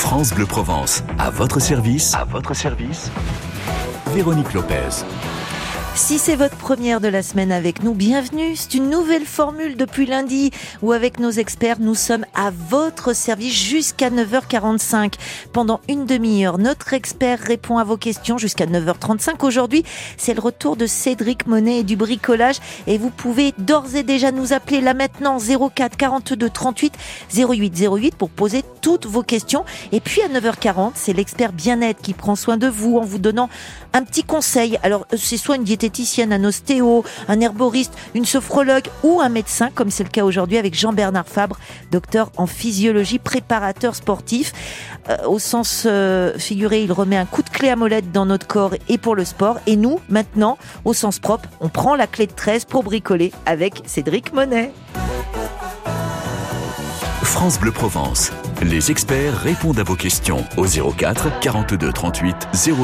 France 0.00 0.32
Bleu 0.32 0.46
Provence, 0.46 1.04
à 1.18 1.28
votre 1.28 1.60
service. 1.60 2.14
À 2.14 2.24
votre 2.24 2.54
service. 2.54 3.10
Véronique 4.14 4.54
Lopez. 4.54 5.04
Si 5.94 6.18
c'est 6.18 6.36
votre 6.36 6.56
première 6.56 7.00
de 7.00 7.08
la 7.08 7.22
semaine 7.22 7.52
avec 7.52 7.82
nous, 7.82 7.92
bienvenue. 7.92 8.56
C'est 8.56 8.74
une 8.74 8.88
nouvelle 8.88 9.26
formule 9.26 9.76
depuis 9.76 10.06
lundi 10.06 10.52
où 10.80 10.92
avec 10.92 11.20
nos 11.20 11.30
experts, 11.30 11.80
nous 11.80 11.94
sommes 11.94 12.24
à 12.40 12.50
votre 12.70 13.14
service 13.14 13.52
jusqu'à 13.52 14.08
9h45. 14.08 15.12
Pendant 15.52 15.82
une 15.90 16.06
demi-heure, 16.06 16.56
notre 16.56 16.94
expert 16.94 17.38
répond 17.38 17.76
à 17.76 17.84
vos 17.84 17.98
questions 17.98 18.38
jusqu'à 18.38 18.64
9h35. 18.64 19.44
Aujourd'hui, 19.44 19.84
c'est 20.16 20.32
le 20.32 20.40
retour 20.40 20.76
de 20.76 20.86
Cédric 20.86 21.46
Monet 21.46 21.80
et 21.80 21.84
du 21.84 21.96
bricolage 21.96 22.56
et 22.86 22.96
vous 22.96 23.10
pouvez 23.10 23.52
d'ores 23.58 23.94
et 23.94 24.04
déjà 24.04 24.32
nous 24.32 24.54
appeler 24.54 24.80
là 24.80 24.94
maintenant 24.94 25.36
04 25.38 25.98
42 25.98 26.48
38 26.48 26.94
08 27.36 27.74
08 27.78 28.14
pour 28.14 28.30
poser 28.30 28.64
toutes 28.80 29.04
vos 29.04 29.22
questions. 29.22 29.66
Et 29.92 30.00
puis 30.00 30.22
à 30.22 30.28
9h40, 30.28 30.92
c'est 30.94 31.12
l'expert 31.12 31.52
bien-être 31.52 32.00
qui 32.00 32.14
prend 32.14 32.36
soin 32.36 32.56
de 32.56 32.68
vous 32.68 32.96
en 32.96 33.04
vous 33.04 33.18
donnant 33.18 33.50
un 33.92 34.02
petit 34.02 34.24
conseil. 34.24 34.78
Alors, 34.82 35.06
c'est 35.14 35.36
soit 35.36 35.56
une 35.56 35.64
diététicienne, 35.64 36.32
un 36.32 36.44
ostéo, 36.44 37.04
un 37.28 37.40
herboriste, 37.40 37.92
une 38.14 38.24
sophrologue 38.24 38.88
ou 39.02 39.20
un 39.20 39.28
médecin, 39.28 39.68
comme 39.74 39.90
c'est 39.90 40.04
le 40.04 40.08
cas 40.08 40.24
aujourd'hui 40.24 40.56
avec 40.56 40.74
Jean-Bernard 40.74 41.28
Fabre, 41.28 41.58
docteur 41.90 42.29
en 42.36 42.46
physiologie, 42.46 43.18
préparateur 43.18 43.94
sportif. 43.94 44.52
Euh, 45.08 45.16
au 45.26 45.38
sens 45.38 45.84
euh, 45.86 46.38
figuré, 46.38 46.82
il 46.82 46.92
remet 46.92 47.16
un 47.16 47.26
coup 47.26 47.42
de 47.42 47.50
clé 47.50 47.68
à 47.68 47.76
molette 47.76 48.12
dans 48.12 48.26
notre 48.26 48.46
corps 48.46 48.74
et 48.88 48.98
pour 48.98 49.14
le 49.14 49.24
sport. 49.24 49.58
Et 49.66 49.76
nous, 49.76 50.00
maintenant, 50.08 50.58
au 50.84 50.92
sens 50.92 51.18
propre, 51.18 51.48
on 51.60 51.68
prend 51.68 51.96
la 51.96 52.06
clé 52.06 52.26
de 52.26 52.32
13 52.32 52.64
pour 52.64 52.82
bricoler 52.82 53.32
avec 53.46 53.82
Cédric 53.86 54.32
Monet. 54.32 54.72
France 57.22 57.58
Bleu 57.58 57.72
Provence. 57.72 58.32
Les 58.62 58.90
experts 58.90 59.38
répondent 59.38 59.78
à 59.78 59.82
vos 59.82 59.94
questions 59.96 60.44
au 60.58 60.66
04 60.66 61.40
42 61.40 61.92
38 61.92 62.36
08 62.52 62.74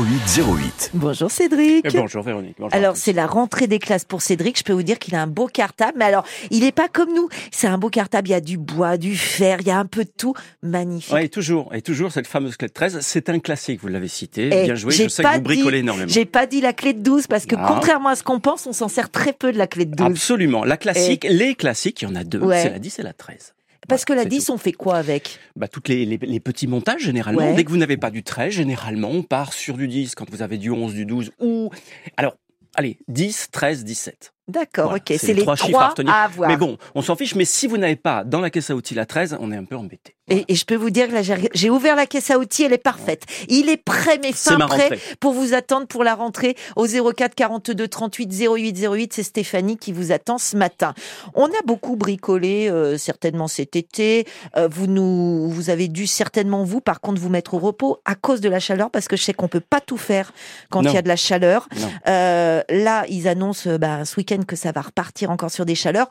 08. 0.43 0.91
Bonjour 0.95 1.31
Cédric. 1.31 1.85
Et 1.85 1.91
bonjour 1.99 2.23
Véronique. 2.23 2.57
Bonjour 2.59 2.75
Alors 2.75 2.97
c'est 2.97 3.13
la 3.13 3.27
rentrée 3.27 3.67
des 3.67 3.79
classes 3.79 4.07
pour 4.07 4.23
Cédric. 4.23 4.59
Je 4.59 4.65
peux 4.65 4.73
vous 4.73 4.83
dire 4.83 4.99
qu'il 4.99 5.15
a 5.15 5.21
un 5.21 5.27
beau 5.27 5.49
cartable. 5.49 5.93
Mais 5.99 6.07
alors 6.07 6.25
il 6.51 6.61
n'est 6.61 6.73
pas 6.73 6.89
comme 6.89 7.13
nous. 7.15 7.29
C'est 7.51 7.67
un 7.67 7.77
beau 7.77 7.91
cartable. 7.91 8.29
Il 8.29 8.31
y 8.31 8.35
a 8.35 8.41
du 8.41 8.57
bois, 8.57 8.97
du 8.97 9.17
fer, 9.17 9.59
il 9.61 9.67
y 9.67 9.71
a 9.71 9.79
un 9.79 9.85
peu 9.85 10.05
de 10.05 10.11
tout. 10.17 10.33
Magnifique. 10.63 11.13
Ouais, 11.13 11.27
et 11.27 11.29
toujours, 11.29 11.75
et 11.75 11.83
toujours 11.83 12.11
cette 12.11 12.27
fameuse 12.27 12.57
clé 12.57 12.69
de 12.69 12.73
13, 12.73 13.01
c'est 13.03 13.29
un 13.29 13.39
classique, 13.39 13.81
vous 13.83 13.89
l'avez 13.89 14.09
cité. 14.09 14.47
Et 14.47 14.65
Bien 14.65 14.77
joué, 14.77 14.93
je 14.93 15.09
sais 15.09 15.23
pas 15.23 15.33
que 15.33 15.37
vous 15.39 15.43
bricolez 15.43 15.79
dit- 15.79 15.85
énormément. 15.85 16.09
J'ai 16.11 16.25
pas 16.25 16.47
dit 16.47 16.63
la 16.63 16.73
clé 16.73 16.95
de 16.95 17.03
12 17.03 17.27
parce 17.27 17.45
que 17.45 17.55
Ah. 17.59 17.67
contrairement 17.69 18.09
à 18.09 18.17
ce 18.17 18.23
qu'on 18.23 18.41
pense, 18.41 18.67
on 18.67 18.73
s'en 18.73 18.89
sert 18.89 19.11
très 19.11 19.35
peu 19.35 19.53
de 19.53 19.59
la 19.59 19.67
clé 19.67 19.85
de 19.85 19.95
12. 19.95 20.07
Absolument. 20.07 20.65
La 20.65 20.79
classique, 20.79 21.27
les 21.29 21.55
classiques, 21.55 22.01
il 22.01 22.09
y 22.09 22.11
en 22.11 22.15
a 22.17 22.25
deux. 22.25 22.41
Ouais. 22.41 22.63
C'est 22.63 22.71
la 22.71 22.79
10 22.79 22.99
et 22.99 23.03
la 23.03 23.13
13. 23.13 23.53
Parce 23.89 24.05
que 24.05 24.13
la 24.13 24.23
c'est 24.23 24.29
10, 24.29 24.51
on 24.51 24.59
fait 24.59 24.73
quoi 24.73 24.97
avec? 24.97 25.39
Bah, 25.55 25.69
toutes 25.69 25.89
les, 25.89 26.05
les, 26.05 26.19
les 26.19 26.41
petits 26.41 26.67
montages, 26.67 27.03
généralement. 27.03 27.51
Ouais. 27.51 27.55
Dès 27.55 27.65
que 27.65 27.71
vous 27.71 27.77
n'avez 27.77 27.97
pas 27.97 28.11
du 28.11 28.23
13, 28.23 28.53
généralement, 28.53 29.11
on 29.11 29.23
part 29.23 29.53
sur 29.53 29.77
du 29.77 29.89
10 29.89 30.15
quand 30.15 30.29
vous 30.31 30.43
avez 30.43 30.59
du 30.59 30.71
11, 30.71 30.95
du 30.95 31.07
12 31.07 31.33
ou. 31.41 31.71
Alors, 32.17 32.37
allez, 32.75 32.99
10, 33.09 33.49
13, 33.51 33.85
17. 33.85 34.33
D'accord, 34.49 34.91
Voilà, 34.91 35.03
ok. 35.11 35.17
C'est 35.19 35.35
les 35.35 35.43
trois 35.43 35.57
chiffres 35.57 35.79
à 35.81 35.89
retenir. 35.89 36.13
à 36.13 36.23
avoir. 36.25 36.49
Mais 36.49 36.57
bon, 36.57 36.79
on 36.95 37.03
s'en 37.03 37.17
fiche, 37.17 37.35
mais 37.35 37.45
si 37.45 37.67
vous 37.67 37.79
n'avez 37.79 37.97
pas 37.97 38.23
dans 38.25 38.41
la 38.41 38.51
caisse 38.51 38.71
à 38.71 38.77
outils 38.77 38.95
la 38.95 39.05
13, 39.07 39.37
on 39.41 39.51
est 39.51 39.57
un 39.57 39.65
peu 39.65 39.77
embêté. 39.77 40.15
Et, 40.29 40.45
et 40.49 40.55
je 40.57 40.65
peux 40.65 40.75
vous 40.75 40.91
dire 40.91 41.07
que 41.09 41.13
là, 41.15 41.23
j'ai- 41.55 41.71
ouvert 41.71 41.95
la 41.95 42.07
caisse 42.07 42.31
à 42.33 42.39
outils, 42.39 42.65
elle 42.65 42.73
est 42.73 42.79
parfaite. 42.79 43.23
Il 43.49 43.69
est 43.69 43.77
prêt, 43.77 44.19
mais 44.21 44.33
fin 44.33 44.57
prêt 44.67 44.89
pour 45.21 45.33
vous 45.33 45.55
attendre 45.55 45.87
pour 45.87 46.03
la 46.03 46.17
rentrée 46.17 46.57
au 46.75 46.87
04 46.87 47.35
42 47.37 47.87
38 47.87 48.33
08 48.57 48.87
08. 48.89 49.13
C'est 49.13 49.23
Stéphanie 49.23 49.77
qui 49.77 49.93
vous 49.93 50.11
attend 50.11 50.39
ce 50.39 50.57
matin. 50.57 50.95
On 51.35 51.47
a 51.47 51.63
beaucoup 51.65 51.95
bricolé, 51.95 52.69
euh, 52.69 52.99
certainement 52.99 53.47
cet 53.47 53.77
été. 53.77 54.27
Euh, 54.57 54.69
vous 54.69 54.89
nous, 54.89 55.49
vous 55.49 55.71
avez 55.71 55.87
dû 55.87 56.09
certainement 56.09 56.65
vous, 56.65 56.81
par 56.81 57.01
contre, 57.01 57.21
vous 57.21 57.29
mettre 57.31 57.55
au 57.55 57.59
repos 57.59 57.99
à 58.05 58.17
cause 58.17 58.41
de 58.41 58.49
la 58.49 58.59
chaleur, 58.59 58.91
parce 58.91 59.07
que 59.07 59.17
je 59.17 59.23
sais 59.23 59.33
qu'on 59.35 59.49
peut 59.49 59.61
pas 59.61 59.81
tout 59.81 59.97
faire 59.97 60.33
quand 60.71 60.83
il 60.83 60.93
y 60.95 60.99
a 60.99 61.03
de 61.03 61.09
la 61.09 61.17
chaleur. 61.17 61.69
Euh, 62.09 62.63
là, 62.69 63.05
ils 63.09 63.29
annoncent 63.29 63.69
euh, 63.71 63.79
bah, 63.79 64.05
ce 64.05 64.17
week-end 64.17 64.36
que 64.45 64.57
ça 64.57 64.73
va 64.73 64.83
repartir 64.83 65.31
encore 65.31 65.51
sur 65.51 65.65
des 65.65 65.75
chaleurs. 65.75 66.09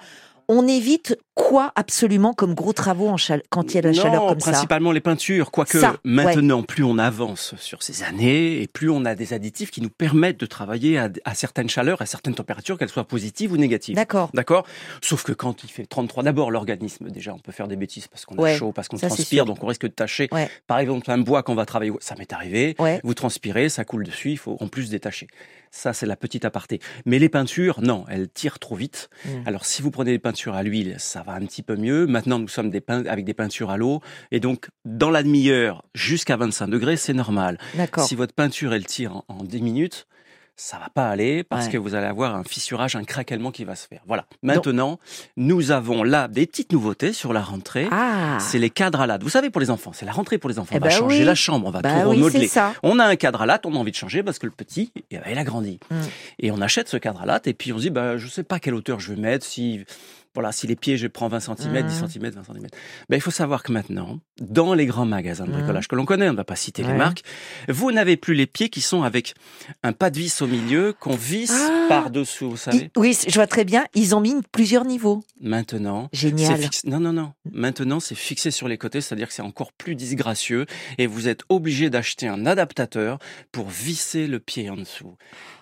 On 0.48 0.68
évite 0.68 1.18
quoi 1.34 1.72
absolument 1.76 2.32
comme 2.36 2.54
gros 2.54 2.72
travaux 2.72 3.08
en 3.08 3.18
chale- 3.18 3.42
quand 3.50 3.72
il 3.72 3.76
y 3.76 3.78
a 3.80 3.82
de 3.82 3.88
la 3.90 3.96
non, 3.96 4.02
chaleur 4.04 4.28
comme 4.28 4.40
ça 4.40 4.52
principalement 4.52 4.92
les 4.92 5.00
peintures. 5.02 5.50
Quoique 5.50 5.80
Ça, 5.80 5.96
maintenant, 6.04 6.62
plus 6.62 6.84
on 6.84 7.00
avance 7.00 7.56
sur 7.58 7.82
ces 7.82 8.04
années 8.04 8.62
et 8.62 8.68
plus 8.68 8.92
on 8.92 9.06
a 9.06 9.16
des 9.16 9.34
additifs 9.34 9.72
qui 9.72 9.82
nous 9.82 9.90
permettent 9.90 10.40
de 10.40 10.46
travailler 10.46 11.00
à, 11.00 11.10
à 11.26 11.34
certaines 11.34 11.68
chaleurs, 11.68 12.00
à 12.04 12.06
certaines 12.06 12.36
températures, 12.36 12.78
qu'elles 12.78 12.90
soient 12.90 13.08
positives 13.08 13.54
ou 13.54 13.58
négatives. 13.58 13.96
D'accord. 13.96 14.30
D'accord? 14.36 14.68
Sauf 15.02 15.24
que 15.24 15.32
quand 15.32 15.64
il 15.64 15.70
fait 15.72 15.88
33, 15.88 16.22
d'abord 16.22 16.52
l'organisme, 16.52 17.10
déjà, 17.10 17.34
on 17.34 17.40
peut 17.40 17.52
faire 17.52 17.68
des 17.68 17.76
bêtises 17.76 18.08
parce 18.08 18.26
qu'on 18.26 18.36
Ouais, 18.38 18.54
a 18.54 18.58
chaud, 18.60 18.72
parce 18.72 18.88
qu'on 18.88 18.98
transpire, 18.98 19.46
donc 19.46 19.64
on 19.64 19.66
risque 19.68 19.82
de 19.82 19.88
tâcher. 19.88 20.28
Ouais. 20.32 20.48
Par 20.68 20.78
exemple, 20.78 21.10
un 21.10 21.18
bois 21.18 21.42
qu'on 21.42 21.56
va 21.56 21.66
travailler, 21.66 21.92
ça 22.02 22.14
m'est 22.20 22.32
arrivé, 22.32 22.76
vous 23.04 23.14
transpirez, 23.16 23.68
ça 23.70 23.84
coule 23.84 24.04
dessus, 24.04 24.30
il 24.34 24.38
faut 24.38 24.58
en 24.60 24.68
plus 24.68 24.92
détacher. 24.92 25.26
Ça, 25.76 25.92
c'est 25.92 26.06
la 26.06 26.16
petite 26.16 26.46
aparté. 26.46 26.80
Mais 27.06 27.20
les 27.20 27.28
peintures, 27.28 27.82
non, 27.82 28.06
elles 28.08 28.30
tirent 28.30 28.60
trop 28.60 28.76
vite. 28.76 29.10
Mm. 29.26 29.30
Alors, 29.46 29.66
si 29.66 29.82
vous 29.82 29.92
prenez 29.92 30.12
des 30.12 30.20
peintures 30.20 30.56
à 30.56 30.64
l'huile, 30.64 30.96
ça 31.00 31.22
va 31.22 31.34
un 31.34 31.46
petit 31.46 31.64
peu 31.64 31.76
mieux. 31.76 32.08
Maintenant, 32.08 32.40
nous 32.40 32.48
sommes 32.48 32.70
des 32.70 32.82
avec 32.88 33.26
des 33.26 33.34
peintures 33.34 33.72
à 33.72 33.76
l'eau. 33.76 34.00
Et 34.32 34.40
donc, 34.40 34.70
dans 34.86 35.10
la 35.10 35.22
demi-heure, 35.22 35.84
jusqu'à 35.94 36.38
25 36.38 36.68
degrés, 36.68 36.96
c'est 36.96 37.14
normal. 37.14 37.60
D'accord. 37.74 38.08
Si 38.08 38.16
votre 38.16 38.34
peinture, 38.34 38.74
elle 38.74 38.86
tire 38.86 39.18
en, 39.18 39.26
en 39.28 39.44
10 39.44 39.62
minutes, 39.62 40.08
ça 40.58 40.78
va 40.78 40.90
pas 40.90 41.10
aller 41.10 41.44
parce 41.44 41.66
Ouais. 41.66 41.74
que 41.74 41.78
vous 41.78 41.96
allez 41.96 42.08
avoir 42.08 42.36
un 42.36 42.44
fissurage, 42.44 42.96
un 42.96 43.04
craquellement 43.04 43.52
qui 43.52 43.66
va 43.66 43.76
se 43.76 43.88
faire. 43.88 44.02
Voilà. 44.08 44.26
Maintenant, 44.42 45.00
nous 45.36 45.72
avons 45.72 46.04
là 46.04 46.28
des 46.28 46.46
petites 46.46 46.72
nouveautés 46.72 47.12
sur 47.14 47.34
la 47.34 47.42
rentrée. 47.42 47.88
Ah, 47.92 48.38
C'est 48.40 48.60
les 48.60 48.70
cadres 48.70 49.02
à 49.02 49.08
latte. 49.08 49.24
Vous 49.24 49.30
savez, 49.30 49.50
pour 49.50 49.60
les 49.62 49.70
enfants, 49.70 49.92
c'est 49.94 50.06
la 50.06 50.12
rentrée 50.14 50.38
pour 50.38 50.50
les 50.50 50.58
enfants. 50.60 50.76
Eh 50.76 50.78
on 50.78 50.82
va 50.82 50.88
ben 50.90 50.96
changer 50.96 51.20
oui. 51.20 51.26
la 51.26 51.36
chambre, 51.36 51.68
on 51.68 51.72
va 51.72 51.82
bah 51.82 51.90
tout 51.90 52.10
oui, 52.10 52.16
remodeler. 52.18 52.50
On 52.84 53.00
a 53.00 53.06
un 53.06 53.16
cadre 53.16 53.42
à 53.42 53.46
latte, 53.46 53.66
on 53.66 53.76
a 53.76 53.78
envie 53.78 53.92
de 53.92 53.96
changer 53.98 54.24
parce 54.24 54.40
que 54.40 54.46
le 54.46 54.52
petit, 54.52 54.92
eh 55.12 55.18
ben, 55.18 55.26
il 55.30 55.38
a 55.38 55.44
grandi. 55.44 55.80
Mm. 55.92 55.96
Et 56.40 56.52
on 56.52 56.62
achète 56.62 56.88
ce 56.88 56.98
cadre 56.98 57.22
à 57.22 57.26
latte 57.26 57.48
et 57.48 57.54
puis 57.54 57.74
on 57.74 57.78
se 57.78 57.84
dit, 57.84 57.90
bah, 57.90 58.18
je 58.18 58.28
sais 58.28 58.44
pas 58.44 58.60
quelle 58.60 58.76
hauteur 58.76 59.00
je 59.00 59.14
vais 59.14 59.20
mettre, 59.22 59.46
si, 59.46 59.84
voilà, 60.36 60.52
si 60.52 60.68
les 60.68 60.76
pieds, 60.76 60.98
je 60.98 61.08
prends 61.08 61.28
20 61.28 61.40
cm, 61.40 61.74
Mm. 61.86 61.88
10 61.88 61.96
cm, 62.08 62.30
20 62.30 62.44
cm. 62.44 62.68
Ben, 63.10 63.18
il 63.18 63.22
faut 63.22 63.32
savoir 63.32 63.64
que 63.64 63.72
maintenant, 63.72 64.20
dans 64.40 64.74
les 64.76 64.86
grands 64.86 65.06
magasins 65.08 65.46
de 65.46 65.50
Mm. 65.50 65.54
bricolage 65.54 65.88
que 65.88 65.96
l'on 65.96 66.06
connaît, 66.06 66.30
on 66.30 66.34
ne 66.34 66.38
va 66.38 66.44
pas 66.44 66.56
citer 66.56 66.84
Ouais. 66.84 66.92
les 66.92 66.98
marques, 66.98 67.24
vous 67.68 67.92
n'avez 67.92 68.18
plus 68.18 68.36
les 68.36 68.46
pieds 68.46 68.70
qui 68.70 68.82
sont 68.82 69.02
avec 69.04 69.34
un 69.82 69.94
pas 69.94 70.10
de 70.12 70.20
vis 70.20 70.42
au 70.44 70.48
milieu 70.48 70.94
qu'on 71.00 71.16
visse 71.16 71.54
Ah. 71.56 71.86
par-dessous, 71.90 72.52
vous 72.52 72.58
savez. 72.58 72.92
Oui, 72.96 73.18
je 73.28 73.34
vois 73.34 73.48
très 73.48 73.66
bien. 73.66 73.86
Ils 73.96 74.14
ont 74.16 74.20
mis 74.22 74.36
plusieurs 74.52 74.86
niveaux. 74.86 75.24
Maintenant, 75.42 76.10
Génial. 76.14 76.60
fixé. 76.62 76.88
Non, 76.88 77.00
non, 77.00 77.14
non. 77.14 77.34
Maintenant, 77.52 78.00
c'est 78.00 78.16
fixé 78.16 78.52
sur 78.52 78.68
les 78.68 78.78
côtés, 78.78 79.02
c'est-à-dire 79.02 79.28
que 79.28 79.34
c'est 79.34 79.42
encore 79.42 79.72
plus 79.72 79.96
disgracieux 79.96 80.66
et 80.98 81.08
vous 81.08 81.28
êtes 81.28 81.42
obligé 81.50 81.90
d'acheter 81.90 82.28
un 82.28 82.46
adaptateur 82.46 83.20
pour 83.52 83.68
visser 83.70 84.28
le 84.28 84.40
pied 84.40 84.70
en 84.70 84.76
dessous. 84.76 85.16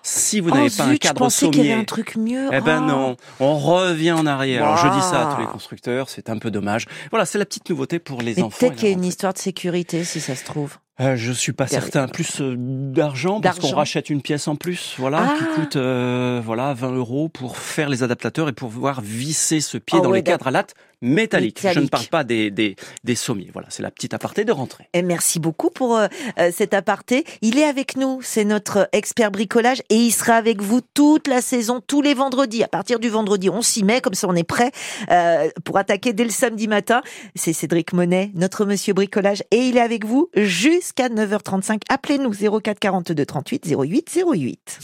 Si 0.06 0.42
vous 0.42 0.50
oh 0.52 0.56
n'avez 0.56 0.70
pas 0.70 0.84
un 0.84 0.88
zut, 0.88 0.94
je 0.96 0.98
cadre 1.00 1.20
pensais 1.20 1.46
qu'il 1.50 1.56
y 1.58 1.60
avait 1.62 1.70
sommier, 1.70 1.82
un 1.82 1.86
truc 1.86 2.16
mieux. 2.18 2.50
eh 2.52 2.60
ben 2.62 2.82
Oh. 2.84 2.88
non, 2.88 3.18
on 3.40 3.58
revient 3.58 4.12
en 4.12 4.26
arrière. 4.26 4.64
Alors 4.66 4.78
je 4.78 4.88
dis 5.00 5.02
ça 5.02 5.30
à 5.30 5.34
tous 5.36 5.42
les 5.42 5.48
constructeurs, 5.48 6.10
c'est 6.10 6.30
un 6.30 6.38
peu 6.38 6.52
dommage. 6.52 6.86
Voilà, 7.10 7.26
c'est 7.26 7.38
la 7.38 7.46
petite 7.46 7.70
nouveauté 7.70 8.00
pour 8.00 8.22
les 8.22 8.36
Mais 8.36 8.42
enfants. 8.44 8.58
peut-être 8.60 8.76
qu'il 8.76 8.90
y 8.90 8.92
a 8.92 8.94
une 8.94 9.06
histoire 9.06 9.34
de 9.34 9.38
sécurité, 9.40 10.04
si 10.04 10.20
ça 10.20 10.36
se 10.36 10.44
trouve. 10.44 10.78
Euh, 11.00 11.16
je 11.16 11.32
suis 11.32 11.54
pas 11.54 11.66
certain. 11.68 12.08
Plus 12.08 12.40
euh, 12.42 12.54
d'argent 12.58 13.42
parce 13.42 13.58
qu'on 13.60 13.72
rachète 13.72 14.12
une 14.12 14.22
pièce 14.22 14.48
en 14.48 14.56
plus, 14.56 14.94
voilà, 15.00 15.26
Ah. 15.32 15.36
qui 15.40 15.46
coûte 15.62 15.76
euh, 15.78 16.40
voilà 16.46 16.74
20 16.76 16.92
euros 16.92 17.30
pour 17.30 17.58
faire 17.58 17.90
les 17.90 18.04
adaptateurs 18.04 18.48
et 18.50 18.54
pour 18.54 18.70
pouvoir 18.70 19.02
visser 19.02 19.60
ce 19.62 19.78
pied 19.80 19.98
Ah 20.00 20.04
dans 20.04 20.12
ouais, 20.12 20.20
les 20.20 20.24
cadres 20.24 20.46
à 20.48 20.52
latte 20.52 20.76
métalliques. 21.04 21.60
Je 21.62 21.68
ne 21.68 21.70
Métallique. 21.70 21.92
parle 21.92 22.08
pas 22.08 22.24
des 22.24 22.50
des, 22.50 22.76
des 23.04 23.16
sommiers. 23.16 23.50
Voilà, 23.54 23.68
c'est 23.70 23.84
la 23.84 23.92
petite 23.92 24.14
aparté 24.14 24.46
de 24.46 24.52
rentrée. 24.52 24.88
Et 24.94 25.02
merci 25.02 25.40
beaucoup 25.40 25.70
pour 25.70 25.96
euh, 25.98 26.08
euh, 26.40 26.52
cet 26.54 26.74
aparté. 26.74 27.26
Il 27.42 27.60
est 27.60 27.66
avec 27.66 27.98
nous, 27.98 28.20
c'est 28.24 28.46
notre 28.46 28.90
expert 28.94 29.30
bricolage 29.30 29.82
et 29.90 29.96
il 29.96 30.12
sera 30.12 30.36
avec 30.36 30.62
vous 30.62 30.82
toute 30.94 31.28
la 31.28 31.42
saison, 31.42 31.82
tous 31.86 32.02
les 32.02 32.14
vendredis. 32.14 32.64
À 32.64 32.68
partir 32.68 33.00
du 33.00 33.10
vendredi, 33.10 33.50
on 33.50 33.62
s'y 33.62 33.84
met, 33.84 34.02
comme 34.02 34.14
ça 34.14 34.28
on 34.28 34.36
est 34.36 34.44
prêt 34.44 34.72
euh, 35.12 35.50
pour 35.66 35.78
attaquer 35.78 36.14
dès 36.14 36.24
le 36.24 36.30
samedi 36.30 36.68
matin. 36.68 37.02
C'est 37.36 37.54
Cédric 37.54 37.94
Monet, 37.94 38.32
notre 38.34 38.66
monsieur 38.66 38.94
bricolage, 38.94 39.44
et 39.52 39.58
il 39.58 39.78
est 39.78 39.82
avec 39.82 40.06
vous 40.06 40.30
jusqu'à 40.36 41.10
9h35. 41.10 41.82
Appelez-nous 41.90 42.60
04 42.62 42.80
42 42.80 43.26
38 43.26 43.76
08 43.78 44.20
08. 44.34 44.80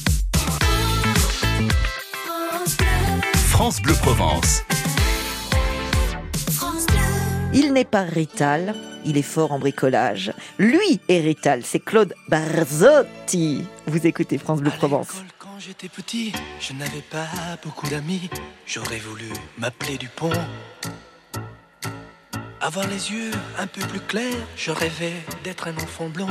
France 3.50 3.81
Bleu 3.81 3.94
Provence. 4.01 4.63
Il 7.51 7.74
n'est 7.74 7.86
pas 7.86 8.04
Rital, 8.04 8.75
il 9.06 9.18
est 9.18 9.24
fort 9.24 9.51
en 9.51 9.60
bricolage. 9.60 10.34
Lui 10.60 11.00
est 11.07 11.19
Rital, 11.19 11.63
c'est 11.66 11.80
Claude 11.80 12.13
Barzotti. 12.28 13.66
Vous 13.88 14.06
écoutez 14.06 14.38
France 14.38 14.62
Bleu 14.62 14.69
Provence. 14.69 15.24
Quand 15.40 15.57
j'étais 15.57 15.90
petit, 15.90 16.31
je 16.60 16.74
n'avais 16.74 17.01
pas 17.10 17.28
beaucoup 17.63 17.88
d'amis. 17.90 18.30
J'aurais 18.68 19.00
voulu 19.00 19.25
m'appeler 19.57 19.98
Dupont. 19.98 20.31
Avoir 22.62 22.88
les 22.88 23.12
yeux 23.12 23.31
un 23.57 23.66
peu 23.66 23.81
plus 23.81 24.01
clairs, 24.01 24.46
je 24.56 24.69
rêvais 24.69 25.13
d'être 25.44 25.68
un 25.68 25.75
enfant 25.78 26.07
blond. 26.07 26.28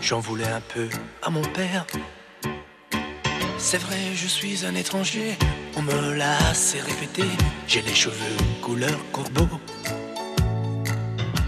J'en 0.00 0.20
voulais 0.20 0.48
un 0.48 0.62
peu 0.62 0.88
à 1.22 1.28
mon 1.28 1.42
père. 1.42 1.86
C'est 3.58 3.78
vrai, 3.78 3.98
je 4.14 4.26
suis 4.26 4.64
un 4.64 4.74
étranger. 4.74 5.36
On 5.76 5.82
me 5.82 6.14
l'a 6.14 6.36
assez 6.48 6.80
répété. 6.80 7.24
J'ai 7.66 7.82
les 7.82 7.94
cheveux 7.94 8.36
couleur 8.62 8.98
corbeau. 9.12 9.48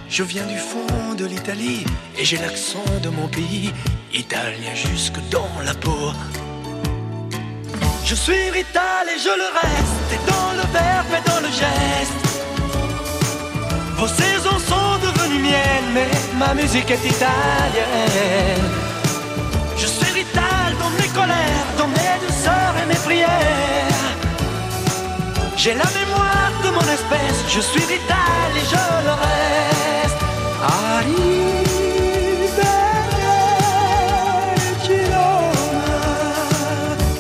Je 0.08 0.22
viens 0.22 0.46
du 0.46 0.56
fond 0.56 1.14
de 1.18 1.26
l'Italie 1.26 1.84
et 2.16 2.24
j'ai 2.24 2.36
l'accent 2.38 2.84
de 3.02 3.08
mon 3.08 3.26
pays, 3.26 3.72
italien 4.14 4.74
jusque 4.74 5.18
dans 5.30 5.50
la 5.64 5.74
peau. 5.74 6.12
Je 8.04 8.14
suis 8.14 8.50
rital 8.50 9.04
et 9.14 9.18
je 9.18 9.34
le 9.42 9.48
reste, 9.60 10.08
et 10.14 10.30
dans 10.30 10.52
le 10.52 10.64
verbe 10.72 11.12
et 11.18 11.28
dans 11.28 11.40
le 11.40 11.48
geste. 11.48 12.22
Vos 13.96 14.06
saisons 14.06 14.60
sont 14.70 14.98
devenues 15.06 15.42
miennes, 15.42 15.90
mais 15.92 16.10
ma 16.38 16.54
musique 16.54 16.90
est 16.90 17.04
italienne. 17.04 18.70
Je 19.76 19.86
suis 19.86 20.12
rital 20.12 20.68
dans 20.78 20.90
mes 20.90 21.08
colères, 21.08 21.68
dans 21.76 21.88
mes 21.88 22.16
douceurs 22.26 22.74
et 22.82 22.86
mes 22.86 23.00
prières. 23.06 24.06
J'ai 25.56 25.74
la 25.74 25.90
mémoire 25.98 26.52
de 26.64 26.70
mon 26.70 26.86
espèce, 26.96 27.44
je 27.48 27.60
suis 27.60 27.84
rital 27.84 28.50
et 28.54 28.66
je 28.70 29.04
le 29.04 29.12
reste. 29.12 29.75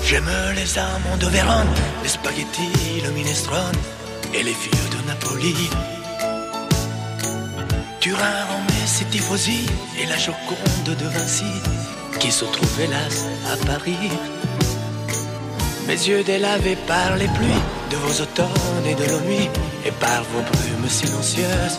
J'aime 0.02 0.30
les 0.54 0.78
amants 0.78 1.16
de 1.20 1.26
Vérone, 1.26 1.66
les 2.02 2.08
spaghettis, 2.08 3.02
le 3.04 3.10
minestrone 3.10 3.76
et 4.32 4.42
les 4.42 4.52
vieux 4.52 4.88
de 4.90 5.06
Napoli. 5.06 5.68
Turin, 8.00 8.46
c'est 8.86 9.10
tifosi 9.10 9.66
et 10.00 10.06
la 10.06 10.16
Joconde 10.16 10.96
de 10.98 11.06
Vinci 11.06 11.44
qui 12.20 12.30
se 12.30 12.44
trouve 12.44 12.80
hélas 12.80 13.26
à 13.52 13.56
Paris. 13.66 14.10
Mes 15.86 16.08
yeux 16.08 16.22
délavés 16.24 16.78
par 16.86 17.16
les 17.16 17.28
pluies 17.28 17.62
de 17.90 17.96
vos 17.96 18.22
automnes 18.22 18.86
et 18.86 18.94
de 18.94 19.06
nos 19.10 19.20
nuits 19.20 19.50
et 19.84 19.90
par 19.92 20.22
vos 20.32 20.42
brumes 20.42 20.88
silencieuses. 20.88 21.78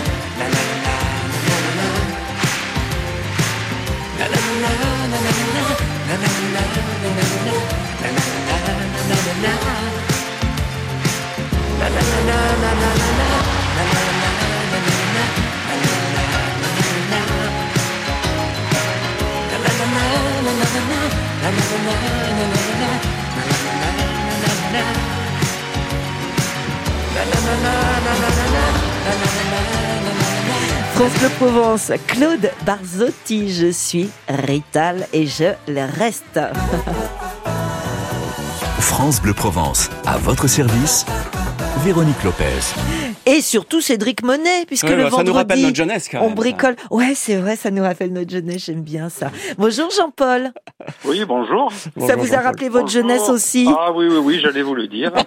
na 27.51 27.55
na 27.63 27.90
France 31.01 31.19
Bleu 31.19 31.29
Provence, 31.39 31.91
Claude 32.05 32.51
Barzotti, 32.63 33.51
je 33.51 33.71
suis 33.71 34.11
Rital 34.29 35.07
et 35.13 35.25
je 35.25 35.55
le 35.67 35.89
reste. 35.97 36.39
France 38.79 39.19
Bleu 39.19 39.33
Provence, 39.33 39.89
à 40.05 40.19
votre 40.19 40.45
service, 40.45 41.07
Véronique 41.83 42.23
Lopez. 42.23 43.00
Et 43.33 43.41
surtout 43.41 43.79
Cédric 43.81 44.23
Monet, 44.23 44.65
puisque 44.67 44.83
Ouais, 44.85 44.91
le 44.95 45.03
bah, 45.03 45.03
ça 45.05 45.09
vendredi, 45.09 45.29
nous 45.29 45.35
rappelle 45.37 45.61
notre 45.61 45.75
jeunesse, 45.75 46.09
quand 46.09 46.19
on 46.21 46.25
même, 46.27 46.35
bricole. 46.35 46.75
Ouais, 46.89 47.13
c'est 47.15 47.37
vrai, 47.37 47.55
ça 47.55 47.71
nous 47.71 47.81
rappelle 47.83 48.11
notre 48.11 48.29
jeunesse, 48.29 48.65
j'aime 48.65 48.81
bien 48.81 49.09
ça. 49.09 49.31
Bonjour 49.57 49.89
Jean-Paul, 49.89 50.51
Oui, 51.05 51.23
bonjour. 51.25 51.71
ça 51.71 51.89
Bonjour, 51.95 52.17
vous 52.17 52.33
a 52.35 52.39
rappelé 52.39 52.67
votre 52.69 52.85
Bonjour. 52.85 53.01
jeunesse 53.03 53.29
aussi 53.29 53.67
Ah 53.77 53.91
oui, 53.93 54.07
oui, 54.09 54.17
oui, 54.17 54.39
j'allais 54.41 54.61
vous 54.63 54.75
le 54.75 54.87
dire. 54.87 55.11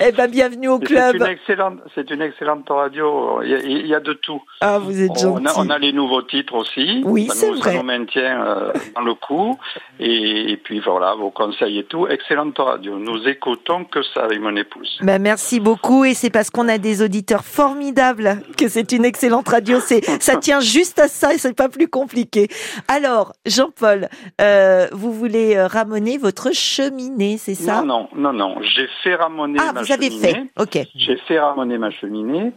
Eh 0.00 0.12
ben 0.12 0.30
bienvenue 0.30 0.68
au 0.68 0.78
c'est 0.80 0.86
club. 0.86 1.16
une 1.16 1.26
excellente, 1.26 1.78
c'est 1.94 2.10
une 2.10 2.20
excellente 2.22 2.68
radio. 2.68 3.40
Il 3.42 3.50
y, 3.50 3.54
a, 3.54 3.58
il 3.60 3.86
y 3.86 3.94
a 3.94 4.00
de 4.00 4.12
tout. 4.12 4.40
Ah, 4.60 4.78
vous 4.78 5.00
êtes 5.00 5.16
gentil. 5.18 5.42
On 5.42 5.46
a, 5.46 5.52
on 5.66 5.70
a 5.70 5.78
les 5.78 5.92
nouveaux 5.92 6.22
titres 6.22 6.54
aussi. 6.54 7.02
Oui, 7.04 7.26
Ça 7.28 7.34
c'est 7.34 7.50
nous- 7.50 7.58
vrai. 7.58 7.72
Ça 7.72 7.76
nous 7.78 7.82
maintient 7.84 8.42
euh, 8.46 8.72
dans 8.94 9.02
le 9.02 9.14
coup. 9.14 9.58
Et, 9.98 10.52
et 10.52 10.56
puis 10.56 10.80
voilà, 10.80 11.14
vos 11.14 11.30
conseils 11.30 11.78
et 11.78 11.84
tout. 11.84 12.06
Excellente 12.08 12.58
radio. 12.58 12.98
Nous 12.98 13.26
écoutons 13.28 13.84
que 13.84 14.02
ça 14.14 14.24
avec 14.24 14.40
mon 14.40 14.54
épouse. 14.56 14.98
Ben, 15.02 15.20
merci 15.20 15.60
beaucoup 15.60 16.04
et 16.04 16.14
c'est 16.14 16.30
parce 16.30 16.50
qu'on 16.50 16.68
a 16.76 16.78
des 16.78 17.02
auditeurs 17.02 17.44
formidables 17.44 18.42
que 18.56 18.68
c'est 18.68 18.92
une 18.92 19.04
excellente 19.04 19.48
radio. 19.48 19.80
C'est 19.80 20.04
ça 20.22 20.36
tient 20.46 20.60
juste 20.60 20.98
à 20.98 21.08
ça 21.08 21.34
et 21.34 21.38
c'est 21.38 21.54
pas 21.54 21.68
plus 21.68 21.88
compliqué. 21.88 22.48
Alors 22.88 23.32
Jean-Paul, 23.46 24.08
euh, 24.40 24.86
vous 24.92 25.12
voulez 25.12 25.56
euh, 25.56 25.66
ramoner 25.66 26.18
votre 26.18 26.52
cheminée, 26.54 27.38
c'est 27.38 27.54
ça? 27.54 27.82
Non, 27.82 28.08
non, 28.14 28.32
non, 28.32 28.32
non. 28.32 28.56
J'ai 28.62 28.88
fait 29.02 29.14
ramoner 29.14 29.58
Ah, 29.60 29.72
ma 29.72 29.82
vous 29.82 29.92
avez 29.92 30.10
cheminée. 30.10 30.32
fait. 30.56 30.62
Ok. 30.62 30.86
J'ai 30.94 31.16
fait 31.26 31.38
ramoner 31.40 31.78
ma 31.78 31.90
cheminée 31.90 32.52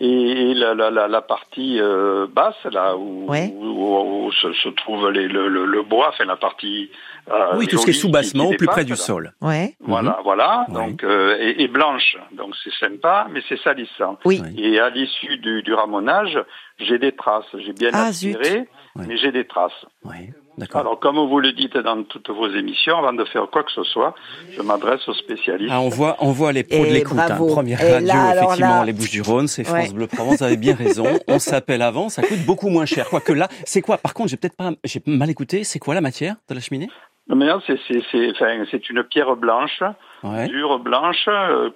et 0.00 0.54
la, 0.54 0.74
la, 0.74 0.90
la, 0.90 1.08
la 1.08 1.22
partie 1.22 1.78
euh, 1.80 2.26
basse 2.28 2.54
là 2.70 2.96
où, 2.96 3.26
Ouais. 3.28 3.52
où, 3.56 4.26
où 4.26 4.32
se, 4.32 4.52
se 4.52 4.68
trouve 4.70 5.10
les- 5.10 5.26
le, 5.28 5.48
le, 5.48 5.64
le 5.66 5.82
bois, 5.82 6.10
enfin 6.10 6.24
la 6.24 6.36
partie 6.36 6.90
euh, 7.30 7.56
Oui, 7.56 7.66
tout 7.66 7.76
ce 7.78 7.84
qui 7.84 7.90
est 7.90 7.92
jolie 7.92 8.00
sous-bassement, 8.02 8.48
qui 8.48 8.54
au 8.54 8.56
plus 8.58 8.66
près 8.68 8.84
du 8.84 8.92
là. 8.92 8.96
sol. 8.96 9.32
Ouais. 9.40 9.74
Voilà, 9.80 10.20
voilà. 10.22 10.64
Oui. 10.68 10.74
Donc 10.74 11.04
euh, 11.04 11.36
et, 11.40 11.62
et 11.62 11.68
blanche, 11.68 12.16
donc 12.32 12.54
c'est 12.62 12.72
sympa, 12.78 13.26
mais 13.30 13.40
c'est 13.48 13.60
salissant. 13.60 14.18
Oui. 14.24 14.40
Et 14.56 14.78
à 14.78 14.88
l'issue 14.90 15.36
du, 15.38 15.62
du 15.62 15.74
ramonage, 15.74 16.38
j'ai 16.78 16.98
des 16.98 17.12
traces. 17.12 17.44
J'ai 17.58 17.72
bien 17.72 17.90
Ah, 17.92 18.06
aspiré, 18.06 18.68
mais 18.96 19.16
j'ai 19.16 19.32
des 19.32 19.46
traces. 19.46 19.84
Oui. 20.04 20.30
Alors, 20.74 20.98
comme 21.00 21.16
vous 21.18 21.40
le 21.40 21.52
dites 21.52 21.76
dans 21.76 22.02
toutes 22.04 22.30
vos 22.30 22.48
émissions, 22.48 22.98
avant 22.98 23.12
de 23.12 23.24
faire 23.24 23.48
quoi 23.50 23.62
que 23.62 23.70
ce 23.72 23.82
soit, 23.84 24.14
je 24.56 24.62
m'adresse 24.62 25.06
aux 25.08 25.14
spécialistes. 25.14 25.70
Ah, 25.72 25.80
on 25.80 25.88
voit, 25.88 26.16
on 26.20 26.32
voit 26.32 26.52
les 26.52 26.64
pros 26.64 26.84
Et 26.84 26.88
de 26.88 26.92
l'écoute. 26.94 27.18
Hein. 27.18 27.36
Première 27.36 27.80
Et 27.82 27.92
radio, 27.94 28.06
là, 28.08 28.34
effectivement, 28.36 28.78
là- 28.80 28.84
les 28.84 28.92
Bouches 28.92 29.10
du 29.10 29.22
Rhône, 29.22 29.46
c'est 29.48 29.64
France 29.64 29.88
Ouais. 29.88 29.92
Bleu 29.94 30.06
Provence. 30.06 30.38
Vous 30.38 30.44
avez 30.44 30.56
bien 30.56 30.74
raison. 30.74 31.04
On 31.28 31.38
s'appelle 31.38 31.82
avant, 31.82 32.08
ça 32.08 32.22
coûte 32.22 32.44
beaucoup 32.46 32.68
moins 32.68 32.86
cher. 32.86 33.08
Quoique 33.08 33.32
là, 33.32 33.48
c'est 33.64 33.80
quoi? 33.82 33.98
Par 33.98 34.14
contre, 34.14 34.28
j'ai 34.30 34.36
peut-être 34.36 34.56
pas, 34.56 34.70
j'ai 34.84 35.00
mal 35.06 35.30
écouté. 35.30 35.64
C'est 35.64 35.78
quoi 35.78 35.94
la 35.94 36.00
matière 36.00 36.36
de 36.48 36.54
la 36.54 36.60
cheminée? 36.60 36.88
Non, 37.28 37.36
mais 37.36 37.46
là, 37.46 37.60
c'est, 37.66 37.78
c'est, 37.86 38.00
c'est, 38.10 38.30
enfin, 38.30 38.64
c'est 38.70 38.88
une 38.88 39.02
pierre 39.04 39.36
blanche, 39.36 39.82
Ouais. 40.22 40.48
dure 40.48 40.78
blanche, 40.78 41.26
euh, 41.28 41.70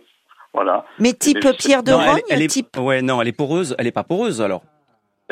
voilà. 0.55 0.85
Mais 0.99 1.13
type 1.13 1.45
Mais 1.45 1.53
pierre 1.53 1.83
de 1.83 1.91
Non, 1.93 2.01
elle, 2.01 2.09
rogne, 2.11 2.21
elle 2.31 2.43
est, 2.43 2.47
type. 2.47 2.77
ouais, 2.79 3.03
non, 3.03 3.21
elle 3.21 3.29
est 3.29 3.33
poreuse. 3.33 3.75
Elle 3.79 3.87
est 3.87 3.93
pas 3.93 4.03
poreuse 4.05 4.41
alors. 4.41 4.63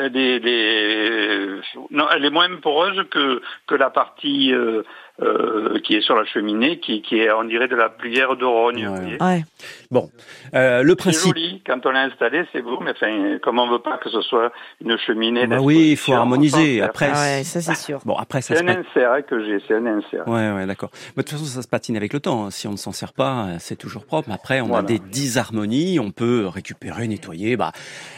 Elle 0.03 0.17
est, 0.17 1.61
non, 1.91 2.07
elle 2.11 2.25
est 2.25 2.29
moins 2.29 2.49
poreuse 2.57 3.05
que, 3.11 3.41
que 3.67 3.75
la 3.75 3.89
partie 3.89 4.53
euh, 4.53 4.83
euh, 5.21 5.79
qui 5.83 5.95
est 5.95 6.01
sur 6.01 6.15
la 6.15 6.25
cheminée, 6.25 6.79
qui, 6.79 7.01
qui 7.01 7.17
est, 7.19 7.31
on 7.31 7.43
dirait, 7.43 7.67
de 7.67 7.75
la 7.75 7.89
plière 7.89 8.35
de 8.37 8.45
rogne. 8.45 8.87
Ouais. 8.87 9.43
Bon, 9.91 10.09
euh, 10.55 10.81
le 10.83 10.89
C'est 10.91 10.95
principe. 10.95 11.35
joli, 11.35 11.61
quand 11.65 11.85
on 11.85 11.91
l'a 11.91 12.01
installé, 12.03 12.43
c'est 12.51 12.61
beau, 12.61 12.79
mais 12.81 12.91
enfin, 12.91 13.37
comme 13.43 13.59
on 13.59 13.69
veut 13.69 13.79
pas 13.79 13.97
que 13.97 14.09
ce 14.09 14.21
soit 14.21 14.51
une 14.83 14.97
cheminée 14.97 15.47
Bah 15.47 15.59
oui, 15.61 15.91
il 15.91 15.97
faut 15.97 16.13
harmoniser. 16.13 16.81
Après, 16.81 17.11
Ah 17.13 17.19
ouais, 17.37 17.43
ça 17.43 17.61
c'est 17.61 17.75
sûr. 17.75 17.99
bon, 18.05 18.15
après 18.15 18.41
ça 18.41 18.55
C'est 18.55 18.61
un 18.63 18.65
pat- 18.65 18.85
insert 18.95 19.25
que 19.27 19.45
j'ai, 19.45 19.61
c'est 19.67 19.75
un 19.75 19.85
insert. 19.85 20.27
Ouais, 20.27 20.51
ouais, 20.51 20.65
d'accord. 20.65 20.89
Mais 21.15 21.23
de 21.23 21.27
toute 21.29 21.37
façon, 21.37 21.45
ça 21.45 21.61
se 21.61 21.67
patine 21.67 21.95
avec 21.97 22.13
le 22.13 22.19
temps. 22.19 22.49
Si 22.49 22.67
on 22.67 22.71
ne 22.71 22.77
s'en 22.77 22.91
sert 22.91 23.13
pas, 23.13 23.47
c'est 23.59 23.75
toujours 23.75 24.05
propre. 24.05 24.29
Mais 24.29 24.35
Après, 24.35 24.61
on 24.61 24.73
a 24.73 24.81
des 24.83 24.99
disharmonies. 24.99 25.99
On 25.99 26.11
peut 26.11 26.47
récupérer, 26.47 27.07
nettoyer. 27.07 27.57
Bah, 27.57 27.71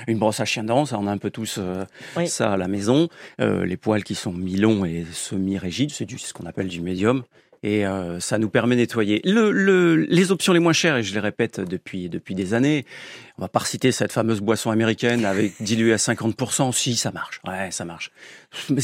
une 0.07 0.19
brosse 0.19 0.39
à 0.39 0.45
chien 0.45 0.63
dent, 0.63 0.86
ça, 0.86 0.98
on 1.00 1.07
a 1.07 1.12
un 1.12 1.17
peu 1.17 1.29
tous 1.31 1.57
euh, 1.60 1.83
Oui. 2.17 2.27
ça 2.27 2.53
à 2.53 2.57
la 2.57 2.67
maison. 2.67 3.07
Euh, 3.41 3.65
les 3.65 3.77
poils 3.77 4.03
qui 4.03 4.15
sont 4.15 4.31
mi-longs 4.31 4.86
et 4.86 5.05
semi-rigides, 5.12 5.91
c'est 5.91 6.05
du, 6.05 6.17
ce 6.17 6.33
qu'on 6.33 6.45
appelle 6.45 6.67
du 6.67 6.81
médium. 6.94 7.24
Et 7.66 7.86
euh, 7.86 8.20
ça 8.20 8.40
nous 8.40 8.50
permet 8.50 8.76
de 8.76 8.82
nettoyer. 8.82 9.22
Le, 9.24 9.50
le, 9.52 9.96
les 9.96 10.34
options 10.34 10.52
les 10.52 10.60
moins 10.60 10.74
chères, 10.74 10.98
et 10.98 11.04
je 11.04 11.14
les 11.14 11.22
répète 11.22 11.62
depuis 11.62 12.10
depuis 12.10 12.36
des 12.36 12.54
années, 12.54 12.86
on 13.38 13.42
va 13.42 13.48
pas 13.48 13.60
reciter 13.60 13.94
cette 13.94 14.12
fameuse 14.12 14.42
boisson 14.42 14.70
américaine 14.70 15.24
avec 15.24 15.54
diluée 15.62 15.94
à 15.94 15.96
50%. 15.96 16.74
Si, 16.74 16.98
ça 16.98 17.12
marche. 17.12 17.40
Ouais, 17.48 17.72
ça 17.72 17.86
marche. 17.86 18.12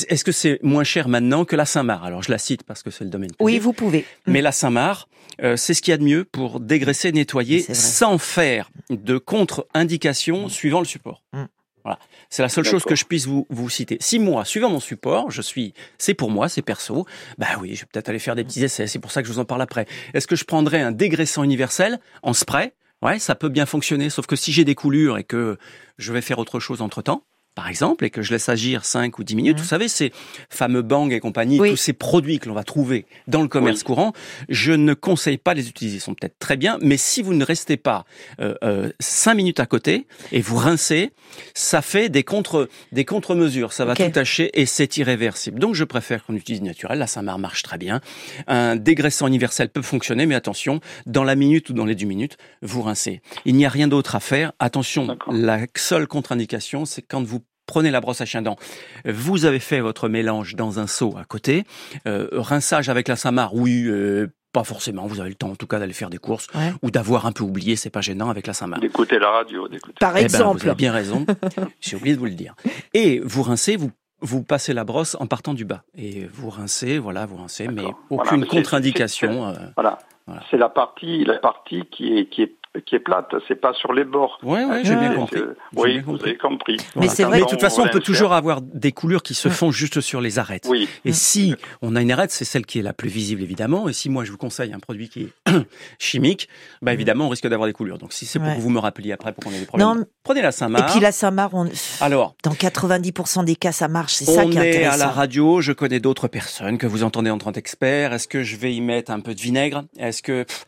Est-ce 0.07 0.23
que 0.23 0.31
c'est 0.31 0.59
moins 0.63 0.85
cher 0.85 1.09
maintenant 1.09 1.43
que 1.43 1.57
la 1.57 1.65
Saint-Marc? 1.65 2.05
Alors, 2.05 2.23
je 2.23 2.31
la 2.31 2.37
cite 2.37 2.63
parce 2.63 2.81
que 2.81 2.89
c'est 2.89 3.03
le 3.03 3.09
domaine 3.09 3.31
public. 3.31 3.45
Oui, 3.45 3.59
vous 3.59 3.73
pouvez. 3.73 4.05
Mais 4.27 4.41
la 4.41 4.53
Saint-Marc, 4.53 5.09
euh, 5.43 5.57
c'est 5.57 5.73
ce 5.73 5.81
qu'il 5.81 5.91
y 5.91 5.95
a 5.95 5.97
de 5.97 6.03
mieux 6.03 6.23
pour 6.23 6.61
dégraisser, 6.61 7.11
nettoyer, 7.11 7.61
sans 7.73 8.17
faire 8.17 8.71
de 8.89 9.17
contre-indication 9.17 10.47
suivant 10.47 10.79
le 10.79 10.85
support. 10.85 11.21
Mm. 11.33 11.43
Voilà. 11.89 11.99
C'est 12.29 12.43
la 12.43 12.49
seule 12.49 12.65
chose 12.65 12.83
que 12.83 12.93
je 12.93 13.03
puisse 13.03 13.25
vous, 13.25 13.47
vous 13.49 13.67
citer. 13.67 13.97
Si 13.99 14.19
moi, 14.19 14.45
suivant 14.45 14.69
mon 14.69 14.79
support, 14.79 15.31
je 15.31 15.41
suis, 15.41 15.73
c'est 15.97 16.13
pour 16.13 16.29
moi, 16.29 16.47
c'est 16.47 16.61
perso, 16.61 17.07
bah 17.39 17.47
oui, 17.59 17.73
je 17.73 17.81
vais 17.81 17.87
peut-être 17.91 18.09
aller 18.09 18.19
faire 18.19 18.35
des 18.35 18.43
petits 18.43 18.63
essais, 18.63 18.85
c'est 18.85 18.99
pour 18.99 19.11
ça 19.11 19.23
que 19.23 19.27
je 19.27 19.33
vous 19.33 19.39
en 19.39 19.45
parle 19.45 19.63
après. 19.63 19.87
Est-ce 20.13 20.27
que 20.27 20.35
je 20.35 20.43
prendrais 20.43 20.81
un 20.81 20.91
dégraissant 20.91 21.43
universel 21.43 21.99
en 22.21 22.33
spray? 22.33 22.73
Ouais, 23.01 23.17
ça 23.17 23.33
peut 23.33 23.49
bien 23.49 23.65
fonctionner, 23.65 24.11
sauf 24.11 24.27
que 24.27 24.35
si 24.35 24.51
j'ai 24.51 24.65
des 24.65 24.75
coulures 24.75 25.17
et 25.17 25.23
que 25.23 25.57
je 25.97 26.13
vais 26.13 26.21
faire 26.21 26.37
autre 26.37 26.59
chose 26.59 26.83
entre 26.83 27.01
temps, 27.01 27.23
par 27.59 27.67
exemple, 27.67 28.05
et 28.05 28.09
que 28.09 28.21
je 28.21 28.31
laisse 28.31 28.47
agir 28.47 28.85
5 28.85 29.19
ou 29.19 29.25
10 29.25 29.35
minutes, 29.35 29.57
Mhm. 29.57 29.61
vous 29.63 29.67
savez, 29.67 29.89
ces 29.89 30.13
fameux 30.49 30.81
Bang 30.81 31.11
et 31.11 31.19
compagnie, 31.19 31.59
Oui. 31.59 31.71
tous 31.71 31.75
ces 31.75 31.91
produits 31.91 32.39
que 32.39 32.47
l'on 32.47 32.55
va 32.55 32.63
trouver 32.63 33.05
dans 33.27 33.41
le 33.41 33.49
commerce 33.49 33.79
Oui. 33.79 33.83
courant, 33.83 34.13
je 34.47 34.71
ne 34.71 34.93
conseille 34.93 35.37
pas 35.37 35.53
de 35.55 35.59
les 35.59 35.67
utiliser. 35.67 35.97
Ils 35.97 35.99
sont 35.99 36.13
peut-être 36.13 36.39
très 36.39 36.55
bien, 36.55 36.77
mais 36.81 36.95
si 36.95 37.21
vous 37.21 37.33
ne 37.33 37.43
restez 37.43 37.75
pas 37.75 38.05
euh, 38.39 38.53
euh, 38.63 38.91
5 39.01 39.33
minutes 39.33 39.59
à 39.59 39.65
côté 39.65 40.07
et 40.31 40.39
vous 40.39 40.55
rincez, 40.55 41.11
ça 41.53 41.81
fait 41.81 42.07
des 42.07 42.23
contre 42.23 42.69
des 42.93 43.03
contre-mesures. 43.03 43.73
Ça 43.73 43.83
va 43.83 43.93
tout 43.93 44.07
tacher 44.09 44.51
et 44.53 44.65
c'est 44.65 44.95
irréversible. 44.95 45.59
Donc 45.59 45.75
je 45.75 45.83
préfère 45.83 46.25
qu'on 46.25 46.35
utilise 46.35 46.61
naturel. 46.61 46.97
La 46.99 47.07
Saint-Marc 47.07 47.39
marche 47.39 47.63
très 47.63 47.77
bien. 47.77 47.99
Un 48.47 48.77
dégraissant 48.77 49.27
universel 49.27 49.67
peut 49.67 49.81
fonctionner, 49.81 50.25
mais 50.25 50.35
attention, 50.35 50.79
dans 51.07 51.25
la 51.25 51.35
minute 51.35 51.69
ou 51.69 51.73
dans 51.73 51.83
les 51.85 51.95
10 51.95 52.05
minutes, 52.05 52.37
vous 52.61 52.81
rincez. 52.83 53.21
Il 53.43 53.55
n'y 53.55 53.65
a 53.65 53.69
rien 53.69 53.89
d'autre 53.89 54.15
à 54.15 54.21
faire. 54.21 54.53
Attention, 54.59 55.17
la 55.29 55.59
seule 55.75 56.07
contre-indication, 56.07 56.85
c'est 56.85 57.01
quand 57.01 57.21
vous 57.21 57.41
prenez 57.69 57.91
la 57.91 58.01
brosse 58.01 58.21
à 58.21 58.25
chien 58.25 58.41
dent, 58.41 58.57
vous 59.05 59.45
avez 59.45 59.59
fait 59.59 59.79
votre 59.79 60.09
mélange 60.09 60.55
dans 60.55 60.79
un 60.79 60.87
seau 60.87 61.15
à 61.17 61.23
côté, 61.23 61.63
euh, 62.07 62.27
rinçage 62.31 62.89
avec 62.89 63.07
la 63.07 63.15
Saint-Marc, 63.15 63.51
oui, 63.53 63.83
euh, 63.85 64.27
pas 64.51 64.63
forcément, 64.63 65.05
vous 65.05 65.19
avez 65.19 65.29
le 65.29 65.35
temps 65.35 65.51
en 65.51 65.55
tout 65.55 65.67
cas 65.67 65.77
d'aller 65.77 65.93
faire 65.93 66.09
des 66.09 66.17
courses 66.17 66.47
Ouais. 66.55 66.73
ou 66.81 66.89
d'avoir 66.89 67.27
un 67.27 67.31
peu 67.31 67.43
oublié, 67.43 67.75
c'est 67.75 67.91
pas 67.91 68.01
gênant 68.01 68.29
avec 68.31 68.47
la 68.47 68.53
Saint-Marc. 68.53 68.81
D'écouter 68.81 69.19
la 69.19 69.29
radio, 69.29 69.67
d'écouter. 69.67 69.95
Par 69.99 70.11
Eh 70.17 70.21
ben, 70.21 70.25
exemple. 70.25 70.61
vous 70.61 70.67
avez 70.67 70.75
bien 70.75 70.91
raison. 70.91 71.25
J'ai 71.81 71.95
oublié 71.95 72.15
de 72.15 72.19
vous 72.19 72.25
le 72.25 72.31
dire. 72.31 72.55
Et 72.95 73.19
vous 73.23 73.43
rincez, 73.43 73.75
vous 73.75 73.91
vous 74.21 74.43
passez 74.43 74.73
la 74.73 74.83
brosse 74.83 75.15
en 75.19 75.27
partant 75.27 75.53
du 75.53 75.63
bas. 75.65 75.83
Et 75.95 76.27
vous 76.33 76.49
rincez, 76.49 76.97
voilà, 76.97 77.25
vous 77.27 77.37
rincez, 77.37 77.67
mais 77.69 77.85
aucune 78.09 78.39
Voilà, 78.39 78.45
contre-indication. 78.47 79.47
euh, 79.47 79.53
Voilà. 79.77 79.99
Voilà. 80.27 80.43
C'est 80.51 80.57
la 80.57 80.67
partie, 80.69 81.23
la 81.25 81.37
partie 81.37 81.83
qui 81.91 82.17
est, 82.17 82.25
qui 82.25 82.41
est, 82.43 82.53
qui 82.85 82.95
est 82.95 82.99
plate, 82.99 83.33
c'est 83.47 83.59
pas 83.59 83.73
sur 83.73 83.93
les 83.93 84.03
bords. 84.03 84.37
Ouais, 84.43 84.63
ouais, 84.63 84.81
j'ai 84.83 84.93
Ah. 84.93 84.99
bien 84.99 85.13
compris. 85.15 85.39
J'ai 85.39 85.45
Oui, 85.81 85.93
bien 85.93 86.01
vous 86.03 86.11
compris. 86.11 86.29
avez 86.29 86.37
compris. 86.37 86.77
Mais 86.95 87.07
c'est 87.07 87.23
vrai- 87.23 87.39
Mais 87.39 87.45
de 87.45 87.49
toute 87.49 87.59
façon, 87.61 87.81
on 87.81 87.87
peut 87.89 87.99
toujours 87.99 88.31
avoir 88.33 88.61
des 88.61 88.91
coulures 88.91 89.23
qui 89.23 89.33
se 89.33 89.49
font 89.49 89.71
juste 89.71 90.01
sur 90.01 90.21
les 90.21 90.37
arêtes. 90.37 90.67
Oui, 90.69 90.87
Et 91.03 91.11
si 91.13 91.55
on 91.81 91.95
a 91.95 92.01
une 92.01 92.11
arête, 92.11 92.29
c'est 92.31 92.45
celle 92.45 92.65
qui 92.67 92.77
est 92.79 92.83
la 92.83 92.93
plus 92.93 93.09
visible 93.09 93.41
évidemment. 93.41 93.89
Et 93.89 93.93
si 93.93 94.07
moi 94.09 94.23
je 94.23 94.31
vous 94.31 94.37
conseille 94.37 94.71
un 94.71 94.79
produit 94.79 95.09
qui 95.09 95.23
est 95.23 95.33
chimique, 95.99 96.47
bah 96.81 96.93
évidemment 96.93 97.25
on 97.25 97.29
risque 97.29 97.47
d'avoir 97.47 97.67
des 97.67 97.73
coulures. 97.73 97.97
Donc 97.97 98.13
si 98.13 98.25
c'est 98.25 98.39
pour 98.39 98.47
Ouais. 98.49 98.55
que 98.55 98.61
vous 98.61 98.69
me 98.69 98.79
rappeliez 98.79 99.11
après 99.13 99.33
pour 99.33 99.43
qu'on 99.43 99.51
ait 99.51 99.59
des 99.59 99.65
problèmes, 99.65 99.87
Non, 99.87 100.05
prenez 100.23 100.41
la 100.43 100.49
Et 100.49 100.51
Saint-Marc. 100.51 100.91
puis 100.91 100.99
la 100.99 101.11
Saint-Marc, 101.11 101.51
on... 101.53 101.67
Alors, 102.01 102.35
dans 102.43 102.53
90% 102.53 103.43
des 103.43 103.55
cas, 103.55 103.71
ça 103.71 103.87
marche. 103.87 104.13
C'est 104.13 104.25
ça 104.25 104.43
on 104.45 104.49
qui 104.49 104.57
est 104.57 104.61
est 104.61 104.83
à 104.83 104.93
intéressant. 104.93 104.97
la 105.05 105.11
radio, 105.11 105.61
je 105.61 105.71
connais 105.71 105.99
d'autres 105.99 106.27
personnes 106.27 106.77
que 106.77 106.85
vous 106.87 107.03
entendez 107.03 107.29
en 107.31 107.37
30 107.39 107.57
experts. 107.57 108.13
Est-ce 108.13 108.27
que 108.27 108.43
je 108.43 108.55
vais 108.57 108.73
y 108.73 108.81
mettre 108.81 109.11
un 109.11 109.19
peu 109.21 109.33
de 109.33 109.39
vinaigre? 109.41 109.83
Est-ce 109.97 110.21
que 110.21 110.43
pff, 110.43 110.65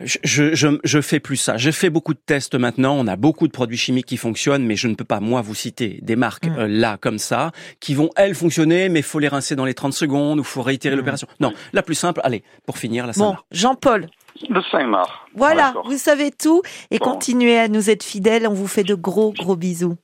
je, 0.00 0.18
je, 0.24 0.54
je, 0.54 0.68
je 0.84 1.00
fais 1.00 1.20
plus 1.20 1.29
ça. 1.36 1.56
J'ai 1.56 1.72
fait 1.72 1.90
beaucoup 1.90 2.14
de 2.14 2.18
tests 2.24 2.54
maintenant. 2.54 2.94
On 2.98 3.06
a 3.06 3.16
beaucoup 3.16 3.46
de 3.46 3.52
produits 3.52 3.76
chimiques 3.78 4.06
qui 4.06 4.16
fonctionnent, 4.16 4.64
mais 4.64 4.76
je 4.76 4.88
ne 4.88 4.94
peux 4.94 5.04
pas 5.04 5.20
moi 5.20 5.40
vous 5.42 5.54
citer 5.54 5.98
des 6.02 6.16
marques 6.16 6.46
Mm. 6.46 6.58
euh, 6.58 6.68
là 6.68 6.96
comme 7.00 7.18
ça 7.18 7.52
qui 7.80 7.94
vont 7.94 8.10
elles 8.16 8.34
fonctionner, 8.34 8.88
mais 8.88 9.02
faut 9.02 9.18
les 9.18 9.28
rincer 9.28 9.56
dans 9.56 9.64
les 9.64 9.74
30 9.74 9.92
secondes 9.92 10.38
ou 10.40 10.44
faut 10.44 10.62
réitérer 10.62 10.94
Mm. 10.94 10.98
l'opération. 10.98 11.26
Non, 11.40 11.52
la 11.72 11.82
plus 11.82 11.94
simple. 11.94 12.20
Allez, 12.24 12.42
pour 12.66 12.78
finir, 12.78 13.06
la 13.06 13.12
Bon. 13.12 13.36
Jean-Paul, 13.50 14.06
le 14.48 14.62
Saint-Marc. 14.70 15.10
voilà, 15.34 15.74
vous 15.84 15.98
savez 15.98 16.30
tout 16.30 16.62
et 16.90 16.98
Bon. 16.98 17.04
continuez 17.12 17.58
à 17.58 17.68
nous 17.68 17.90
être 17.90 18.02
fidèles. 18.04 18.46
On 18.48 18.54
vous 18.54 18.66
fait 18.68 18.84
de 18.84 18.94
gros, 18.94 19.32
gros 19.32 19.56
bisous. 19.56 19.96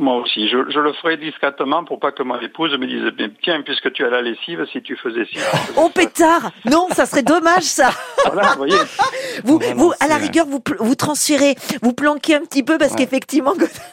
Moi 0.00 0.16
aussi, 0.16 0.48
je, 0.48 0.56
je 0.70 0.80
le 0.80 0.92
ferai 0.94 1.16
discrètement 1.18 1.84
pour 1.84 2.00
pas 2.00 2.10
que 2.10 2.22
mon 2.22 2.40
épouse 2.40 2.72
me 2.78 2.86
dise 2.86 3.12
tiens, 3.42 3.60
puisque 3.62 3.92
tu 3.92 4.04
as 4.04 4.08
la 4.10 4.22
lessive, 4.22 4.64
si 4.72 4.80
tu 4.82 4.96
faisais 4.96 5.26
ci. 5.26 5.38
Oh 5.76 5.90
pétard 5.94 6.50
Non, 6.64 6.88
ça 6.90 7.04
serait 7.06 7.22
dommage 7.22 7.64
ça. 7.64 7.90
Voilà, 8.24 8.48
vous 8.52 8.56
voyez. 8.56 8.74
Vous, 9.44 9.58
Vraiment, 9.58 9.82
vous, 9.84 9.92
à 10.00 10.08
la 10.08 10.16
rigueur, 10.16 10.46
vous, 10.46 10.60
vous 10.78 10.94
transférez, 10.94 11.54
vous 11.82 11.92
planquez 11.92 12.34
un 12.34 12.40
petit 12.40 12.62
peu 12.62 12.78
parce 12.78 12.92
Ouais. 12.92 12.98
qu'effectivement, 13.04 13.52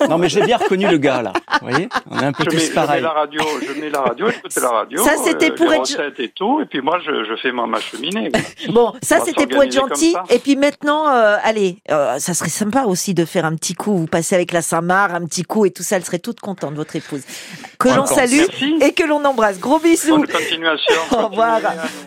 Non, 0.10 0.18
mais 0.18 0.30
j'ai 0.30 0.42
bien 0.42 0.58
reconnu 0.58 0.88
le 0.88 0.98
gars 0.98 1.22
là. 1.22 1.34
Vous 1.62 1.68
voyez? 1.70 1.90
On 2.10 2.20
est 2.20 2.26
un 2.26 2.32
peu 2.32 2.44
Je 2.46 2.50
mets, 2.56 2.62
tous 2.62 2.74
je 2.74 2.80
mets 2.92 3.02
la 3.02 3.10
radio, 3.12 3.42
je 3.62 3.80
mets 3.82 3.90
la 3.90 4.02
radio, 4.02 4.30
j'écoute 4.30 4.56
la 4.56 4.70
radio. 4.70 5.04
Ça, 5.04 5.12
c'était 5.24 5.52
euh, 5.52 5.56
pour 5.56 5.66
les 5.70 5.76
être- 5.76 5.82
recettes 5.82 6.20
et 6.20 6.30
tout, 6.30 6.62
et 6.62 6.66
puis 6.66 6.82
moi, 6.82 7.00
je, 7.06 7.26
je 7.26 7.36
fais 7.42 7.52
ma, 7.52 7.66
ma 7.68 7.80
cheminée. 7.80 8.32
bon, 8.70 8.94
ça 9.02 9.20
c'était 9.20 9.46
pour 9.48 9.62
être 9.64 9.72
gentil. 9.74 10.16
Et 10.30 10.40
puis 10.40 10.56
maintenant, 10.56 11.10
euh, 11.10 11.36
allez, 11.44 11.78
euh, 11.92 12.18
ça 12.20 12.34
serait 12.34 12.50
sympa 12.50 12.84
aussi 12.86 13.14
de 13.14 13.26
faire 13.26 13.46
un 13.46 13.56
petit 13.56 13.74
coup. 13.76 13.98
Vous 13.98 14.08
passez 14.08 14.36
avec 14.36 14.52
la 14.54 14.62
Saint-Marc, 14.62 15.12
un 15.14 15.26
petit 15.26 15.44
coup 15.44 15.66
et 15.66 15.72
tout 15.72 15.84
ça, 15.84 15.97
elle 15.98 16.06
serait 16.06 16.20
toute 16.20 16.40
contente, 16.40 16.74
votre 16.76 16.96
épouse. 16.96 17.22
Que 17.80 17.90
l'on 17.90 18.06
salue 18.06 18.38
Merci. 18.38 18.76
et 18.82 18.94
que 18.94 19.04
l'on 19.04 19.24
embrasse. 19.26 19.60
Gros 19.60 19.80
bisous. 19.80 20.18
Bonne 20.18 20.28
continuation. 20.28 20.96
Au 21.12 21.28
revoir. 21.28 21.60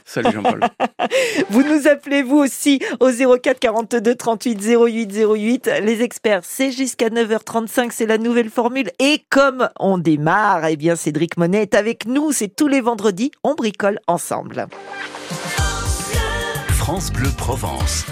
Salut 0.05 0.33
Jean-Paul. 0.33 0.61
Vous 1.51 1.63
nous 1.63 1.87
appelez 1.89 2.23
vous 2.23 2.39
aussi 2.39 2.81
au 3.01 3.11
04 3.11 3.59
42 3.59 4.15
38 4.15 4.61
08 4.63 5.13
08. 5.13 5.71
Les 5.83 6.03
experts, 6.03 6.41
c'est 6.45 6.71
jusqu'à 6.71 7.09
9h35, 7.09 7.91
c'est 7.91 8.07
la 8.07 8.19
nouvelle 8.19 8.51
formule. 8.51 8.91
Et 8.99 9.23
comme 9.29 9.69
on 9.79 9.99
démarre, 9.99 10.67
eh 10.67 10.77
bien 10.77 10.97
Cédric 10.97 11.37
Monet 11.37 11.63
est 11.63 11.75
avec 11.75 12.07
nous. 12.07 12.33
C'est 12.33 12.55
tous 12.55 12.69
les 12.69 12.81
vendredis, 12.81 13.31
on 13.43 13.55
bricole 13.55 13.99
ensemble. 14.07 14.67
France 16.79 17.13
Bleu 17.13 17.31
Provence. 17.37 18.05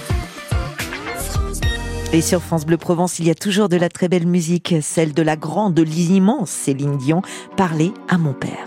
Et 2.11 2.23
sur 2.23 2.43
France 2.43 2.65
Bleu 2.65 2.79
Provence, 2.79 3.19
il 3.19 3.27
y 3.27 3.31
a 3.31 3.35
toujours 3.35 3.69
de 3.69 3.77
la 3.77 3.91
très 3.91 4.09
belle 4.09 4.27
musique, 4.27 4.77
celle 4.81 5.12
de 5.12 5.21
la 5.21 5.37
grande, 5.37 5.75
de 5.75 5.83
l'immense 5.83 6.49
Céline 6.49 6.97
Dion, 6.97 7.21
Parler 7.55 7.93
à 8.09 8.17
mon 8.17 8.33
père. 8.33 8.67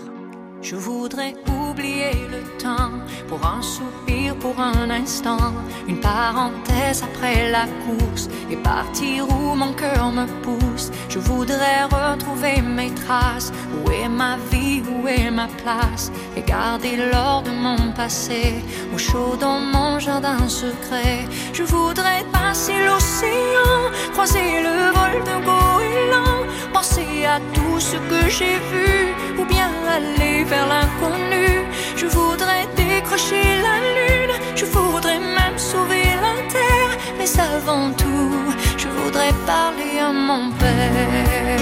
Je 0.62 0.76
voudrais 0.76 1.34
oublier 1.48 2.12
le 2.30 2.40
temps 2.62 2.92
pour 3.26 3.44
un 3.44 3.60
soupir, 3.60 4.36
pour 4.36 4.60
un 4.60 4.88
instant, 4.90 5.54
une 5.88 5.98
parenthèse 5.98 7.02
après 7.02 7.50
la 7.50 7.66
course 7.84 8.28
et 8.48 8.54
partir 8.54 9.26
où 9.28 9.56
mon 9.56 9.72
cœur 9.72 10.12
me 10.12 10.26
pousse. 10.42 10.92
Je 11.08 11.18
voudrais 11.18 11.82
retrouver 11.82 12.62
mes 12.62 12.94
traces. 12.94 13.52
Où 13.74 13.90
est 13.90 14.08
ma 14.08 14.36
vie, 14.52 14.82
où 14.88 15.08
est 15.08 15.32
ma 15.32 15.48
place 15.48 16.12
et 16.36 16.42
garder 16.42 16.96
l'or 16.96 17.42
de 17.42 17.50
mon 17.50 17.92
passé 17.92 18.54
au 18.94 18.98
chaud 18.98 19.36
dans 19.40 19.58
mon 19.58 19.98
jardin 19.98 20.48
secret. 20.48 21.26
Je 21.52 21.64
voudrais 21.64 22.22
l'océan, 22.32 22.41
croiser 24.22 24.62
le 24.68 24.76
vol 24.96 25.14
de 25.30 25.36
goéland, 25.48 26.46
penser 26.72 27.26
à 27.26 27.40
tout 27.54 27.80
ce 27.80 27.96
que 28.10 28.30
j'ai 28.36 28.56
vu 28.72 28.92
ou 29.36 29.44
bien 29.44 29.70
aller 29.96 30.44
vers 30.44 30.66
l'inconnu. 30.68 31.48
Je 31.96 32.06
voudrais 32.06 32.64
décrocher 32.76 33.46
la 33.66 33.76
lune, 33.96 34.34
je 34.54 34.64
voudrais 34.66 35.18
même 35.18 35.58
sauver 35.58 36.04
la 36.26 36.34
terre, 36.54 36.92
mais 37.18 37.30
avant 37.56 37.90
tout, 38.02 38.54
je 38.78 38.86
voudrais 38.96 39.34
parler 39.44 39.98
à 40.08 40.12
mon 40.12 40.52
père. 40.60 41.58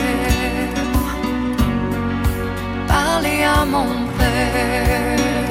Parler 2.87 3.43
à 3.59 3.65
mon 3.65 3.91
père. 4.19 5.50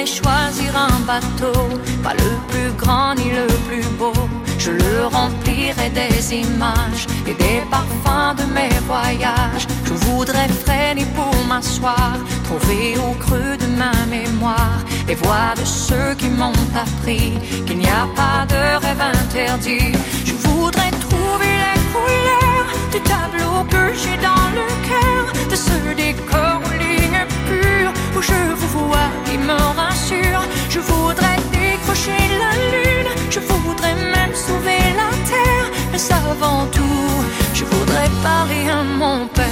Choisir 0.00 0.74
un 0.74 1.00
bateau, 1.06 1.68
pas 2.02 2.14
le 2.14 2.30
plus 2.48 2.72
grand 2.78 3.14
ni 3.14 3.30
le 3.30 3.46
plus 3.68 3.86
beau. 3.98 4.14
Je 4.58 4.70
le 4.70 5.06
remplirai 5.06 5.90
des 5.90 6.34
images 6.34 7.06
et 7.26 7.34
des 7.34 7.60
parfums 7.70 8.34
de 8.38 8.44
mes 8.54 8.70
voyages. 8.86 9.66
Je 9.84 9.92
voudrais 10.06 10.48
freiner 10.48 11.06
pour 11.14 11.34
m'asseoir, 11.46 12.14
retrouver 12.42 12.96
au 13.06 13.12
creux 13.24 13.56
de 13.58 13.66
ma 13.76 13.92
mémoire 14.08 14.78
les 15.06 15.14
voix 15.14 15.52
de 15.60 15.64
ceux 15.64 16.14
qui 16.16 16.28
m'ont 16.28 16.64
appris 16.74 17.34
qu'il 17.66 17.78
n'y 17.78 17.88
a 17.88 18.06
pas 18.16 18.46
de 18.48 18.62
rêve 18.84 19.00
interdit. 19.00 19.92
Je 20.24 20.32
voudrais 20.46 20.92
trouver 21.06 21.52
les 21.64 21.80
couleurs 21.92 22.68
du 22.92 23.00
tableau 23.00 23.64
que 23.68 23.92
j'ai 24.00 24.16
dans 24.28 24.48
le 24.58 24.66
cœur, 24.88 25.50
de 25.50 25.56
ce 25.56 25.76
je 28.22 28.54
vous 28.54 28.86
vois 28.88 29.10
qui 29.24 29.36
me 29.38 29.58
rassure. 29.80 30.42
Je 30.70 30.80
voudrais 30.80 31.38
décrocher 31.50 32.22
la 32.42 32.52
lune, 32.72 33.10
je 33.30 33.40
voudrais 33.40 33.94
même 33.94 34.34
sauver 34.34 34.80
la 35.00 35.10
terre, 35.30 35.68
mais 35.92 36.02
avant 36.30 36.66
tout, 36.76 37.10
je 37.54 37.64
voudrais 37.64 38.10
parler 38.22 38.68
à 38.70 38.82
mon 38.82 39.26
père. 39.26 39.46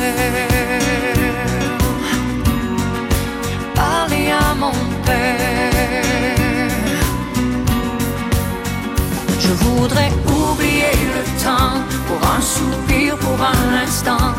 Parler 3.75 4.31
à 4.31 4.55
mon 4.55 4.79
père. 5.05 6.71
Je 9.39 9.53
voudrais 9.65 10.13
oublier 10.27 10.95
le 11.17 11.23
temps 11.45 11.75
pour 12.07 12.21
un 12.37 12.41
soupir, 12.41 13.17
pour 13.17 13.39
un 13.43 13.85
instant, 13.85 14.35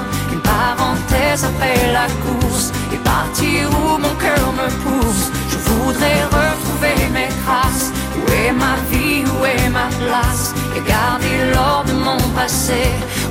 parenthèse 0.61 1.43
après 1.51 1.79
la 1.97 2.07
course 2.23 2.67
et 2.93 2.99
partir 3.13 3.61
où 3.79 3.97
mon 4.05 4.15
cœur 4.25 4.47
me 4.59 4.67
pousse. 4.83 5.25
Je 5.51 5.57
voudrais 5.69 6.21
retrouver 6.37 6.97
mes 7.17 7.31
traces. 7.43 7.89
Où 8.17 8.23
est 8.41 8.53
ma 8.63 8.75
vie, 8.91 9.23
où 9.33 9.37
est 9.53 9.69
ma 9.79 9.87
place? 10.01 10.45
Et 10.75 10.81
garder 10.95 11.37
l'or 11.53 11.83
de 11.89 11.95
mon 12.07 12.21
passé 12.39 12.83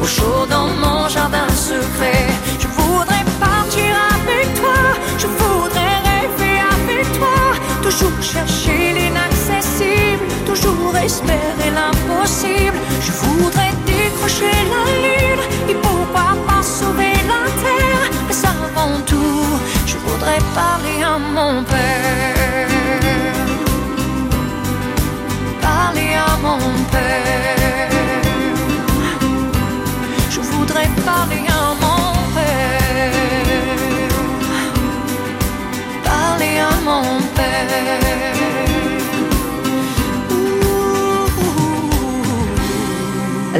au 0.03 0.07
chaud 0.17 0.45
dans 0.55 0.69
mon 0.85 1.01
jardin 1.15 1.49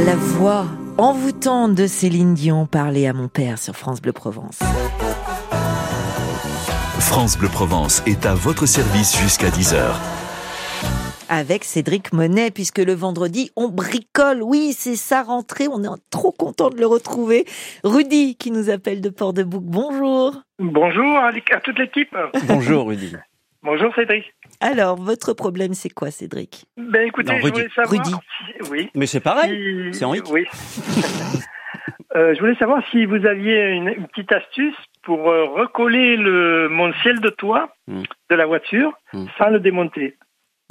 La 0.05 0.15
voix 0.15 0.65
envoûtante 0.97 1.75
de 1.75 1.85
Céline 1.85 2.33
Dion 2.33 2.65
parlait 2.65 3.07
à 3.07 3.13
mon 3.13 3.27
père 3.27 3.57
sur 3.57 3.75
France 3.75 4.01
Bleu 4.01 4.13
Provence. 4.13 4.59
France 6.99 7.37
Bleu 7.37 7.49
Provence 7.49 8.01
est 8.05 8.25
à 8.25 8.33
votre 8.33 8.65
service 8.65 9.19
jusqu'à 9.21 9.49
10h. 9.49 9.93
Avec 11.29 11.63
Cédric 11.65 12.13
Monet, 12.13 12.51
puisque 12.51 12.79
le 12.79 12.93
vendredi, 12.93 13.51
on 13.55 13.67
bricole. 13.67 14.41
Oui, 14.41 14.73
c'est 14.75 14.95
sa 14.95 15.23
rentrée. 15.23 15.67
On 15.69 15.83
est 15.83 16.01
trop 16.09 16.31
content 16.31 16.69
de 16.69 16.77
le 16.77 16.87
retrouver. 16.87 17.45
Rudy, 17.83 18.35
qui 18.37 18.51
nous 18.51 18.69
appelle 18.69 19.01
de 19.01 19.09
Port-de-Bouc. 19.09 19.63
Bonjour. 19.63 20.41
Bonjour 20.57 21.17
à, 21.17 21.27
à 21.27 21.59
toute 21.59 21.77
l'équipe. 21.77 22.15
Bonjour 22.47 22.87
Rudy. 22.87 23.13
Bonjour 23.63 23.93
Cédric. 23.95 24.25
Alors, 24.59 24.95
votre 24.95 25.33
problème, 25.33 25.73
c'est 25.73 25.89
quoi, 25.89 26.09
Cédric? 26.11 26.65
Ben 26.77 27.07
écoutez, 27.07 27.31
Non, 27.33 27.39
je 27.39 27.47
voulais 27.47 27.69
savoir. 27.75 27.89
Rudy. 27.91 28.11
si- 28.11 28.71
oui. 28.71 28.89
Mais 28.95 29.05
c'est 29.05 29.19
pareil. 29.19 29.91
si- 29.93 29.99
c'est 29.99 30.05
Henri. 30.05 30.21
Oui. 30.31 30.45
Euh, 32.13 32.35
je 32.35 32.41
voulais 32.41 32.55
savoir 32.55 32.83
si 32.91 33.05
vous 33.05 33.25
aviez 33.25 33.69
une, 33.69 33.87
une 33.87 34.05
petite 34.09 34.33
astuce 34.33 34.75
pour 35.03 35.29
euh, 35.31 35.45
recoller 35.45 36.17
le, 36.17 36.67
mon 36.67 36.91
ciel 37.01 37.21
de 37.21 37.29
toit 37.29 37.73
Hmm. 37.87 38.03
de 38.29 38.35
la 38.35 38.45
voiture 38.45 38.91
Hmm. 39.13 39.27
sans 39.37 39.47
le 39.49 39.61
démonter. 39.61 40.17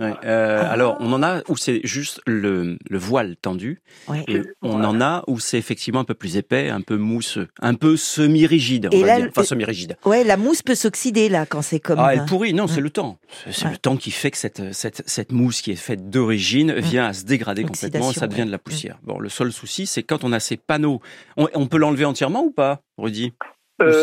Ouais, 0.01 0.15
euh, 0.25 0.63
alors, 0.71 0.97
on 1.01 1.13
en 1.13 1.23
a 1.23 1.43
où 1.49 1.57
c'est 1.57 1.81
juste 1.85 2.21
le, 2.27 2.79
le 2.89 2.99
voile 2.99 3.37
tendu, 3.37 3.81
Ouais. 4.09 4.25
et 4.29 4.41
on 4.63 4.83
en 4.83 5.01
a 5.01 5.23
où 5.27 5.39
c'est 5.39 5.59
effectivement 5.59 6.01
un 6.01 6.05
peu 6.05 6.15
plus 6.15 6.37
épais, 6.39 6.71
un 6.71 6.81
peu 6.81 6.97
mousseux, 6.97 7.49
un 7.61 7.75
peu 7.75 7.97
semi-rigide, 7.97 8.89
on 8.93 8.97
Et 8.97 9.01
va 9.03 9.07
là, 9.07 9.17
dire. 9.17 9.25
le- 9.27 9.31
Enfin, 9.31 9.45
semi-rigide. 9.45 9.97
Ouais, 10.05 10.25
la 10.25 10.37
mousse 10.37 10.63
peut 10.63 10.75
s'oxyder 10.75 11.29
là 11.29 11.45
quand 11.47 11.63
c'est 11.63 11.81
comme. 11.81 11.99
Ah, 12.01 12.15
elle 12.15 12.21
euh, 12.21 12.25
pourrit. 12.25 12.55
Non, 12.55 12.67
c'est 12.67 12.81
le 12.81 12.91
temps. 12.91 13.19
C'est 13.51 13.67
Ouais. 13.67 13.73
le 13.73 13.77
temps 13.79 13.97
qui 13.97 14.11
fait 14.11 14.31
que 14.31 14.39
cette, 14.39 14.73
cette, 14.73 15.03
cette 15.07 15.33
mousse 15.33 15.61
qui 15.63 15.71
est 15.71 15.77
faite 15.77 16.09
d'origine 16.11 16.73
vient 16.79 17.07
à 17.07 17.13
se 17.13 17.25
dégrader 17.25 17.65
complètement 17.65 18.11
et 18.11 18.15
ça 18.15 18.27
devient 18.27 18.47
de 18.47 18.51
la 18.51 18.59
poussière. 18.59 18.99
Bon, 19.03 19.19
le 19.19 19.29
seul 19.29 19.53
souci, 19.53 19.87
c'est 19.87 20.03
quand 20.03 20.25
on 20.25 20.33
a 20.33 20.41
ces 20.41 20.57
panneaux. 20.57 21.01
On, 21.37 21.49
on 21.55 21.67
peut 21.67 21.77
l'enlever 21.79 22.07
entièrement 22.07 22.43
ou 22.43 22.51
pas, 22.51 22.81
Rudy? 22.97 23.33
Euh, 23.43 23.45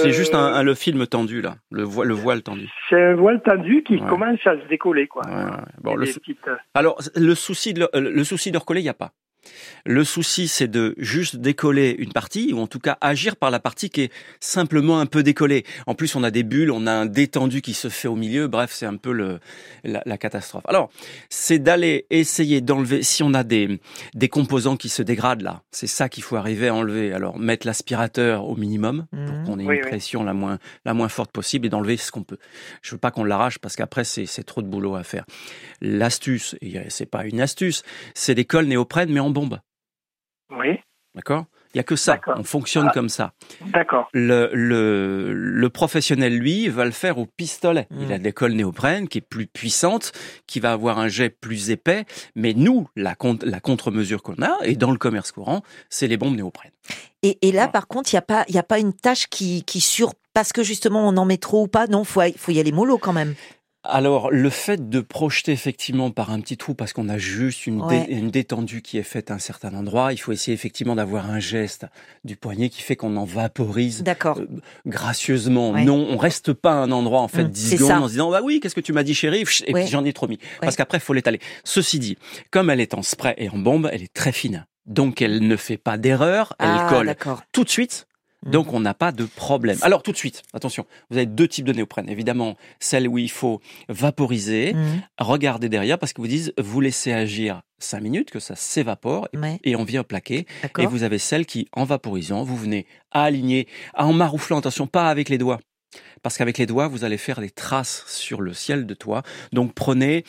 C'est 0.01 0.11
juste 0.11 0.33
un, 0.35 0.39
un- 0.53 0.63
le 0.63 0.73
film 0.75 1.05
tendu, 1.07 1.41
là. 1.41 1.55
Le, 1.71 1.83
vo- 1.83 2.03
le 2.03 2.13
voile 2.13 2.41
tendu? 2.43 2.69
C'est 2.89 3.01
un 3.01 3.15
voile 3.15 3.41
tendu 3.41 3.83
qui 3.83 3.95
Ouais. 3.97 4.07
commence 4.09 4.39
à 4.45 4.55
se 4.59 4.67
décoller, 4.67 5.07
quoi. 5.07 5.21
Ouais, 5.27 5.35
ouais. 5.35 5.51
Bon, 5.81 5.95
le, 5.95 6.05
des 6.05 6.11
sou- 6.11 6.19
petites, 6.19 6.47
euh, 6.47 6.55
alors, 6.73 6.97
le 7.15 7.35
souci 7.35 7.73
de 7.73 7.81
le, 7.81 7.89
euh, 7.95 7.99
le 8.11 8.23
souci 8.23 8.51
de 8.51 8.57
recoller, 8.57 8.81
il 8.81 8.83
n'y 8.85 8.89
a 8.89 8.93
pas. 8.93 9.11
Le 9.85 10.03
souci, 10.03 10.47
c'est 10.49 10.67
de 10.67 10.93
juste 10.97 11.37
décoller 11.37 11.95
une 11.99 12.11
partie, 12.11 12.51
ou 12.53 12.59
en 12.59 12.67
tout 12.67 12.79
cas 12.79 12.97
agir 12.99 13.37
par 13.37 13.49
la 13.51 13.59
partie 13.59 13.89
qui 13.89 14.01
est 14.01 14.11
simplement 14.41 14.99
un 14.99 15.05
peu 15.05 15.23
décollée. 15.23 15.63
En 15.85 15.95
plus, 15.95 16.15
on 16.15 16.23
a 16.23 16.31
des 16.31 16.43
bulles, 16.43 16.71
on 16.71 16.85
a 16.87 16.91
un 16.91 17.05
détendu 17.05 17.61
qui 17.61 17.73
se 17.73 17.87
fait 17.87 18.07
au 18.09 18.15
milieu. 18.15 18.47
Bref, 18.47 18.71
c'est 18.73 18.85
un 18.85 18.97
peu 18.97 19.13
le, 19.13 19.39
la, 19.85 20.01
la 20.05 20.17
catastrophe. 20.17 20.63
Alors, 20.67 20.89
c'est 21.29 21.59
d'aller 21.59 22.05
essayer 22.09 22.59
d'enlever, 22.59 23.03
si 23.03 23.23
on 23.23 23.33
a 23.33 23.43
des, 23.45 23.79
des 24.13 24.27
composants 24.27 24.75
qui 24.75 24.89
se 24.89 25.01
dégradent 25.01 25.41
là, 25.43 25.61
c'est 25.71 25.87
ça 25.87 26.09
qu'il 26.09 26.23
faut 26.23 26.35
arriver 26.35 26.67
à 26.67 26.75
enlever. 26.75 27.13
Alors, 27.13 27.39
mettre 27.39 27.65
l'aspirateur 27.65 28.45
au 28.45 28.55
minimum 28.57 29.05
pour 29.11 29.19
Mhm. 29.19 29.43
qu'on 29.45 29.59
ait 29.59 29.65
Oui, 29.65 29.75
une 29.75 29.81
oui. 29.83 29.87
pression 29.89 30.23
la 30.23 30.33
moins, 30.33 30.59
la 30.85 30.93
moins 30.93 31.07
forte 31.09 31.31
possible 31.31 31.65
et 31.65 31.69
d'enlever 31.69 31.95
ce 31.97 32.11
qu'on 32.11 32.23
peut. 32.23 32.37
Je 32.81 32.91
veux 32.91 32.97
pas 32.97 33.11
qu'on 33.11 33.23
l'arrache 33.23 33.59
parce 33.59 33.75
qu'après, 33.77 34.03
c'est 34.03 34.25
c'est 34.25 34.43
trop 34.43 34.61
de 34.61 34.67
boulot 34.67 34.95
à 34.95 35.03
faire. 35.03 35.23
L'astuce, 35.81 36.55
et 36.61 36.79
c'est 36.89 37.05
pas 37.05 37.25
une 37.25 37.39
astuce, 37.39 37.83
c'est 38.13 38.35
des 38.35 38.45
cols 38.45 38.65
néoprène 38.65 39.11
mais 39.11 39.19
en 39.19 39.26
bombe. 39.29 39.59
Oui, 40.51 40.79
D'accord? 41.15 41.45
Il 41.73 41.77
y 41.77 41.79
a 41.79 41.83
que 41.83 41.95
ça. 41.95 42.19
On 42.37 42.43
fonctionne 42.43 42.87
Ah. 42.89 42.93
comme 42.93 43.09
ça. 43.09 43.33
d'accord. 43.73 44.07
Le, 44.13 44.49
le, 44.53 45.33
le 45.33 45.69
professionnel, 45.69 46.37
lui, 46.37 46.69
va 46.69 46.85
le 46.85 46.91
faire 46.91 47.17
au 47.17 47.25
pistolet. 47.25 47.87
Mm. 47.89 48.01
Il 48.03 48.13
a 48.13 48.19
des 48.19 48.31
cols 48.31 48.53
néoprène 48.53 49.07
qui 49.07 49.17
est 49.17 49.21
plus 49.21 49.47
puissante, 49.47 50.11
qui 50.47 50.59
va 50.59 50.71
avoir 50.71 50.99
un 50.99 51.07
jet 51.07 51.29
plus 51.29 51.71
épais. 51.71 52.05
Mais 52.35 52.53
nous, 52.53 52.87
la, 52.95 53.15
con- 53.15 53.37
la 53.41 53.59
contre-mesure 53.59 54.21
qu'on 54.23 54.41
a, 54.43 54.57
et 54.63 54.75
dans 54.75 54.91
le 54.91 54.97
commerce 54.97 55.31
courant, 55.31 55.61
c'est 55.89 56.07
les 56.07 56.17
bombes 56.17 56.35
néoprène. 56.35 56.71
Et, 57.23 57.37
et 57.41 57.51
là, 57.51 57.67
par 57.67 57.87
contre, 57.87 58.13
il 58.13 58.15
n'y 58.15 58.19
a 58.19 58.23
pas, 58.23 58.45
y 58.47 58.57
a 58.59 58.63
pas 58.63 58.79
une 58.79 58.93
tâche 58.93 59.27
qui, 59.27 59.63
qui 59.63 59.81
sur, 59.81 60.13
parce 60.33 60.53
que 60.53 60.63
justement 60.63 61.07
on 61.07 61.17
en 61.17 61.25
met 61.25 61.37
trop 61.37 61.63
ou 61.63 61.67
pas? 61.67 61.87
Non, 61.87 62.03
faut, 62.03 62.21
faut 62.37 62.51
y 62.51 62.59
aller 62.59 62.71
mollo 62.71 62.97
quand 62.99 63.13
même. 63.13 63.33
Alors, 63.83 64.31
le 64.31 64.49
fait 64.49 64.89
de 64.89 64.99
projeter 64.99 65.53
effectivement 65.53 66.11
par 66.11 66.31
un 66.31 66.41
petit 66.41 66.57
trou 66.57 66.73
parce 66.73 66.91
qu'on 66.91 67.07
a 67.07 67.17
juste 67.17 67.67
une, 67.67 67.77
dé- 67.87 67.95
Ouais. 67.99 68.05
une 68.09 68.29
détendue 68.31 68.81
qui 68.81 68.97
est 68.97 69.03
faite 69.03 69.31
à 69.31 69.35
un 69.35 69.39
certain 69.39 69.73
endroit, 69.73 70.11
il 70.11 70.17
faut 70.17 70.33
essayer 70.33 70.53
effectivement 70.53 70.95
d'avoir 70.95 71.29
un 71.29 71.39
geste 71.39 71.85
du 72.25 72.35
poignet 72.35 72.67
qui 72.67 72.81
fait 72.81 72.97
qu'on 72.97 73.15
en 73.15 73.23
vaporise 73.23 74.03
D'accord. 74.03 74.39
euh, 74.39 74.47
gracieusement. 74.85 75.71
Ouais. 75.71 75.85
Non, 75.85 76.05
on 76.09 76.17
reste 76.17 76.51
pas 76.53 76.71
à 76.71 76.75
un 76.75 76.91
endroit 76.91 77.21
en 77.21 77.27
fait 77.29 77.45
Mm, 77.45 77.49
10 77.49 77.69
c'est 77.69 77.75
secondes 77.77 77.89
ça. 77.89 78.01
en 78.01 78.07
se 78.07 78.11
disant 78.13 78.31
bah 78.31 78.41
oui, 78.43 78.59
qu'est-ce 78.59 78.75
que 78.75 78.81
tu 78.81 78.91
m'as 78.93 79.03
dit 79.03 79.13
chérie? 79.13 79.45
Et 79.67 79.73
Ouais. 79.73 79.83
puis 79.83 79.91
j'en 79.91 80.03
ai 80.03 80.11
trop 80.11 80.27
mis. 80.27 80.39
Parce 80.59 80.75
qu'après 80.75 80.97
il 80.97 81.01
faut 81.01 81.13
l'étaler. 81.13 81.39
Ceci 81.63 81.99
dit, 81.99 82.17
comme 82.51 82.69
elle 82.69 82.81
est 82.81 82.93
en 82.93 83.03
spray 83.03 83.35
et 83.37 83.47
en 83.49 83.57
bombe, 83.57 83.89
elle 83.93 84.03
est 84.03 84.13
très 84.13 84.31
fine. 84.33 84.65
Donc 84.85 85.21
elle 85.21 85.47
ne 85.47 85.55
fait 85.55 85.77
pas 85.77 85.97
d'erreur, 85.97 86.53
elle 86.59 86.67
ah, 86.71 86.87
colle 86.89 87.15
tout 87.53 87.63
de 87.63 87.69
suite. 87.69 88.07
Mm. 88.47 88.51
Donc 88.51 88.73
on 88.73 88.79
n'a 88.79 88.93
pas 88.93 89.11
de 89.11 89.25
problème. 89.25 89.77
Alors 89.81 90.01
tout 90.03 90.11
de 90.11 90.17
suite, 90.17 90.41
attention, 90.53 90.85
vous 91.09 91.17
avez 91.17 91.25
deux 91.27 91.47
types 91.47 91.65
de 91.65 91.73
néoprène. 91.73 92.09
Évidemment, 92.09 92.55
celle 92.79 93.07
où 93.07 93.17
il 93.17 93.29
faut 93.29 93.61
vaporiser, 93.89 94.73
Mhm. 94.73 95.01
regardez 95.19 95.69
derrière 95.69 95.99
parce 95.99 96.13
que 96.13 96.21
vous 96.21 96.27
dites 96.27 96.53
vous 96.57 96.81
laissez 96.81 97.11
agir 97.11 97.61
cinq 97.79 98.01
minutes, 98.01 98.31
que 98.31 98.39
ça 98.39 98.55
s'évapore 98.55 99.27
Ouais, 99.33 99.59
et 99.63 99.75
on 99.75 99.83
vient 99.83 100.03
plaquer. 100.03 100.47
Et 100.79 100.85
vous 100.87 101.03
avez 101.03 101.19
celle 101.19 101.45
qui, 101.45 101.67
en 101.73 101.83
vaporisant, 101.83 102.43
vous 102.43 102.55
venez 102.57 102.85
à 103.11 103.23
aligner, 103.23 103.67
en 103.95 104.13
marouflant, 104.13 104.57
attention, 104.59 104.87
pas 104.87 105.09
avec 105.09 105.29
les 105.29 105.37
doigts. 105.37 105.59
Parce 106.23 106.37
qu'avec 106.37 106.57
les 106.57 106.65
doigts, 106.65 106.87
vous 106.87 107.03
allez 107.03 107.17
faire 107.17 107.39
des 107.39 107.49
traces 107.49 108.03
sur 108.07 108.41
le 108.41 108.53
ciel 108.53 108.85
de 108.85 108.93
toit. 108.93 109.23
Donc 109.53 109.73
prenez, 109.73 110.23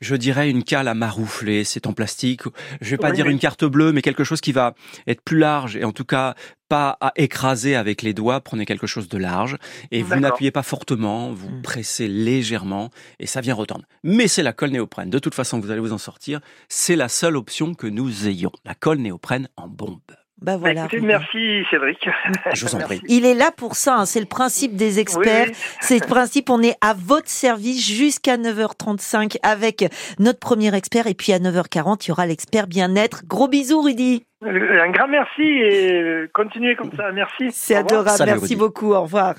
je 0.00 0.14
dirais, 0.14 0.50
une 0.50 0.64
cale 0.64 0.88
à 0.88 0.94
maroufler, 0.94 1.64
c'est 1.64 1.86
en 1.86 1.92
plastique. 1.92 2.42
Je 2.80 2.90
vais 2.90 2.96
pas 2.98 3.10
Oui, 3.10 3.16
dire 3.16 3.26
oui. 3.26 3.32
une 3.32 3.38
carte 3.38 3.64
bleue, 3.64 3.92
mais 3.92 4.02
quelque 4.02 4.24
chose 4.24 4.40
qui 4.40 4.52
va 4.52 4.74
être 5.06 5.22
plus 5.22 5.38
large 5.38 5.76
et 5.76 5.84
en 5.84 5.92
tout 5.92 6.04
cas 6.04 6.34
pas 6.68 6.98
à 7.00 7.12
écraser 7.16 7.76
avec 7.76 8.02
les 8.02 8.12
doigts. 8.12 8.40
Prenez 8.42 8.66
quelque 8.66 8.86
chose 8.86 9.08
de 9.08 9.16
large 9.16 9.56
et 9.90 10.02
vous 10.02 10.16
n'appuyez 10.16 10.50
pas 10.50 10.62
fortement, 10.62 11.32
vous 11.32 11.48
Mm. 11.48 11.62
pressez 11.62 12.08
légèrement 12.08 12.90
et 13.20 13.26
ça 13.26 13.40
vient 13.40 13.54
retendre. 13.54 13.84
Mais 14.02 14.28
c'est 14.28 14.42
la 14.42 14.52
colle 14.52 14.70
néoprène. 14.70 15.08
De 15.08 15.18
toute 15.18 15.34
façon, 15.34 15.60
vous 15.60 15.70
allez 15.70 15.80
vous 15.80 15.94
en 15.94 15.98
sortir. 15.98 16.40
C'est 16.68 16.96
la 16.96 17.08
seule 17.08 17.36
option 17.36 17.72
que 17.74 17.86
nous 17.86 18.26
ayons. 18.28 18.52
La 18.66 18.74
colle 18.74 18.98
néoprène 18.98 19.48
en 19.56 19.66
bombe. 19.66 20.00
Bah 20.40 20.56
voilà. 20.56 20.82
Écoutez, 20.86 21.00
merci 21.00 21.64
Cédric. 21.70 21.98
Je 22.54 22.64
vous 22.66 22.74
en 22.76 22.78
prie. 22.78 23.00
Il 23.08 23.24
est 23.26 23.34
là 23.34 23.50
pour 23.56 23.74
ça, 23.74 23.96
hein, 23.96 24.06
c'est 24.06 24.20
le 24.20 24.26
principe 24.26 24.76
des 24.76 25.00
experts. 25.00 25.46
Oui, 25.48 25.52
oui. 25.52 25.76
C'est 25.80 25.98
le 26.00 26.06
principe, 26.06 26.48
on 26.50 26.62
est 26.62 26.76
à 26.80 26.94
votre 26.94 27.28
service 27.28 27.84
jusqu'à 27.84 28.36
9h35 28.36 29.36
avec 29.42 29.84
notre 30.20 30.38
premier 30.38 30.74
expert 30.76 31.06
et 31.08 31.14
puis 31.14 31.32
à 31.32 31.38
9h40, 31.40 32.04
il 32.04 32.08
y 32.08 32.12
aura 32.12 32.26
l'expert 32.26 32.66
bien-être. 32.68 33.22
Gros 33.26 33.48
bisous 33.48 33.82
Rudy. 33.82 34.24
Euh, 34.44 34.82
Un 34.84 34.90
grand 34.92 35.08
merci 35.08 35.42
et 35.42 36.00
euh, 36.00 36.30
continuez 36.32 36.76
comme 36.76 36.92
ça. 36.96 37.10
Merci. 37.12 37.46
C'est 37.50 37.74
adorable, 37.74 38.10
Salut, 38.10 38.30
merci 38.32 38.44
Rudy. 38.44 38.56
beaucoup, 38.56 38.92
au 38.92 39.02
revoir. 39.02 39.34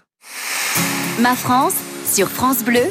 Ma 1.21 1.35
France, 1.35 1.75
sur 2.05 2.27
France 2.27 2.63
Bleu, 2.65 2.81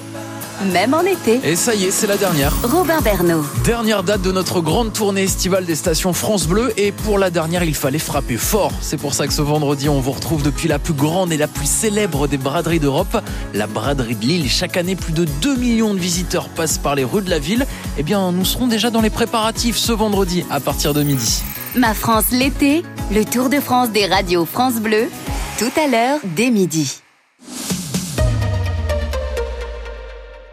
même 0.64 0.94
en 0.94 1.02
été. 1.02 1.40
Et 1.44 1.56
ça 1.56 1.74
y 1.74 1.84
est, 1.84 1.90
c'est 1.90 2.06
la 2.06 2.16
dernière. 2.16 2.52
Robin 2.62 3.00
Bernot. 3.00 3.44
Dernière 3.64 4.02
date 4.02 4.22
de 4.22 4.32
notre 4.32 4.60
grande 4.60 4.92
tournée 4.92 5.22
estivale 5.22 5.64
des 5.64 5.74
stations 5.74 6.12
France 6.12 6.46
Bleu. 6.46 6.72
Et 6.76 6.92
pour 6.92 7.18
la 7.18 7.30
dernière, 7.30 7.64
il 7.64 7.74
fallait 7.74 7.98
frapper 7.98 8.36
fort. 8.36 8.72
C'est 8.80 8.96
pour 8.96 9.14
ça 9.14 9.26
que 9.26 9.32
ce 9.32 9.42
vendredi, 9.42 9.88
on 9.88 10.00
vous 10.00 10.12
retrouve 10.12 10.42
depuis 10.42 10.68
la 10.68 10.78
plus 10.78 10.94
grande 10.94 11.32
et 11.32 11.36
la 11.36 11.48
plus 11.48 11.68
célèbre 11.68 12.26
des 12.26 12.38
braderies 12.38 12.80
d'Europe, 12.80 13.18
la 13.54 13.66
braderie 13.66 14.16
de 14.16 14.26
Lille. 14.26 14.50
Chaque 14.50 14.76
année, 14.76 14.96
plus 14.96 15.12
de 15.12 15.24
2 15.24 15.56
millions 15.56 15.94
de 15.94 15.98
visiteurs 15.98 16.48
passent 16.48 16.78
par 16.78 16.94
les 16.94 17.04
rues 17.04 17.22
de 17.22 17.30
la 17.30 17.38
ville. 17.38 17.66
Eh 17.96 18.02
bien, 18.02 18.32
nous 18.32 18.44
serons 18.44 18.66
déjà 18.66 18.90
dans 18.90 19.00
les 19.00 19.10
préparatifs 19.10 19.76
ce 19.76 19.92
vendredi 19.92 20.44
à 20.50 20.60
partir 20.60 20.94
de 20.94 21.02
midi. 21.02 21.42
Ma 21.76 21.94
France 21.94 22.26
l'été, 22.32 22.82
le 23.12 23.24
Tour 23.24 23.48
de 23.50 23.60
France 23.60 23.90
des 23.90 24.06
radios 24.06 24.46
France 24.46 24.76
Bleu, 24.76 25.08
tout 25.58 25.70
à 25.80 25.86
l'heure 25.86 26.18
dès 26.24 26.50
midi. 26.50 27.00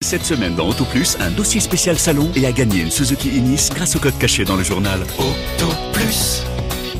Cette 0.00 0.24
semaine 0.24 0.54
dans 0.54 0.68
Auto 0.68 0.84
Plus, 0.84 1.16
un 1.18 1.30
dossier 1.30 1.60
spécial 1.60 1.98
salon 1.98 2.30
et 2.36 2.46
à 2.46 2.52
gagner 2.52 2.80
une 2.80 2.90
Suzuki 2.90 3.28
Inis 3.30 3.68
grâce 3.74 3.96
au 3.96 3.98
code 3.98 4.16
caché 4.16 4.44
dans 4.44 4.56
le 4.56 4.62
journal. 4.62 5.02
Auto 5.18 5.72
Plus, 5.92 6.44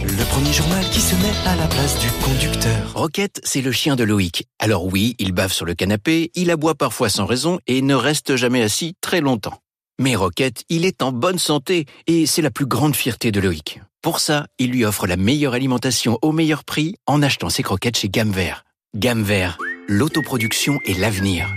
le 0.02 0.24
premier 0.28 0.52
journal 0.52 0.84
qui 0.90 1.00
se 1.00 1.14
met 1.14 1.32
à 1.46 1.54
la 1.54 1.68
place 1.68 1.98
du 2.00 2.08
conducteur. 2.22 2.92
Roquette, 2.94 3.40
c'est 3.44 3.62
le 3.62 3.70
chien 3.70 3.94
de 3.94 4.02
Loïc. 4.02 4.46
Alors 4.58 4.84
oui, 4.84 5.14
il 5.20 5.30
bave 5.30 5.52
sur 5.52 5.64
le 5.64 5.74
canapé, 5.74 6.32
il 6.34 6.50
aboie 6.50 6.74
parfois 6.74 7.08
sans 7.08 7.24
raison 7.24 7.60
et 7.68 7.82
ne 7.82 7.94
reste 7.94 8.34
jamais 8.34 8.62
assis 8.62 8.94
très 9.00 9.20
longtemps. 9.20 9.60
Mais 10.00 10.16
Roquette, 10.16 10.64
il 10.68 10.84
est 10.84 11.00
en 11.00 11.12
bonne 11.12 11.38
santé 11.38 11.86
et 12.08 12.26
c'est 12.26 12.42
la 12.42 12.50
plus 12.50 12.66
grande 12.66 12.96
fierté 12.96 13.30
de 13.30 13.40
Loïc. 13.40 13.80
Pour 14.02 14.18
ça, 14.18 14.48
il 14.58 14.70
lui 14.72 14.84
offre 14.84 15.06
la 15.06 15.16
meilleure 15.16 15.54
alimentation 15.54 16.18
au 16.20 16.32
meilleur 16.32 16.64
prix 16.64 16.96
en 17.06 17.22
achetant 17.22 17.48
ses 17.48 17.62
croquettes 17.62 17.96
chez 17.96 18.08
Gamme 18.08 18.32
Vert. 18.32 18.64
Gamme 18.96 19.22
Vert, 19.22 19.56
l'autoproduction 19.86 20.78
et 20.84 20.94
l'avenir. 20.94 21.48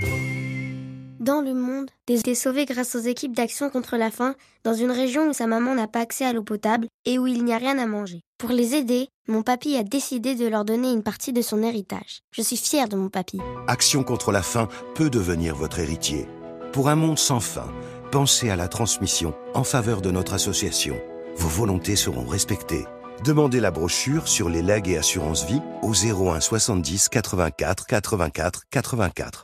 Dans 1.21 1.41
le 1.41 1.53
monde, 1.53 1.91
des 2.07 2.21
été 2.21 2.33
sauvé 2.33 2.65
grâce 2.65 2.95
aux 2.95 2.99
équipes 2.99 3.35
d'action 3.35 3.69
contre 3.69 3.95
la 3.95 4.09
faim 4.09 4.33
dans 4.63 4.73
une 4.73 4.89
région 4.89 5.29
où 5.29 5.33
sa 5.33 5.45
maman 5.45 5.75
n'a 5.75 5.87
pas 5.87 5.99
accès 5.99 6.25
à 6.25 6.33
l'eau 6.33 6.41
potable 6.41 6.87
et 7.05 7.19
où 7.19 7.27
il 7.27 7.43
n'y 7.43 7.53
a 7.53 7.59
rien 7.59 7.77
à 7.77 7.85
manger. 7.85 8.21
Pour 8.39 8.49
les 8.49 8.73
aider, 8.73 9.07
mon 9.27 9.43
papy 9.43 9.75
a 9.77 9.83
décidé 9.83 10.33
de 10.33 10.47
leur 10.47 10.65
donner 10.65 10.91
une 10.91 11.03
partie 11.03 11.31
de 11.31 11.43
son 11.43 11.61
héritage. 11.61 12.21
Je 12.31 12.41
suis 12.41 12.57
fière 12.57 12.89
de 12.89 12.95
mon 12.95 13.09
papy. 13.09 13.37
Action 13.67 14.03
contre 14.03 14.31
la 14.31 14.41
faim 14.41 14.67
peut 14.95 15.11
devenir 15.11 15.55
votre 15.55 15.77
héritier. 15.77 16.27
Pour 16.73 16.89
un 16.89 16.95
monde 16.95 17.19
sans 17.19 17.39
faim, 17.39 17.71
pensez 18.11 18.49
à 18.49 18.55
la 18.55 18.67
transmission 18.67 19.35
en 19.53 19.63
faveur 19.63 20.01
de 20.01 20.09
notre 20.09 20.33
association. 20.33 20.99
Vos 21.35 21.49
volontés 21.49 21.97
seront 21.97 22.25
respectées. 22.25 22.87
Demandez 23.23 23.59
la 23.59 23.69
brochure 23.69 24.27
sur 24.27 24.49
les 24.49 24.63
legs 24.63 24.89
et 24.89 24.97
assurances 24.97 25.45
vie 25.45 25.61
au 25.83 25.93
01 25.93 26.39
70 26.39 27.09
84 27.09 27.85
84 27.85 28.63
84. 28.71 29.43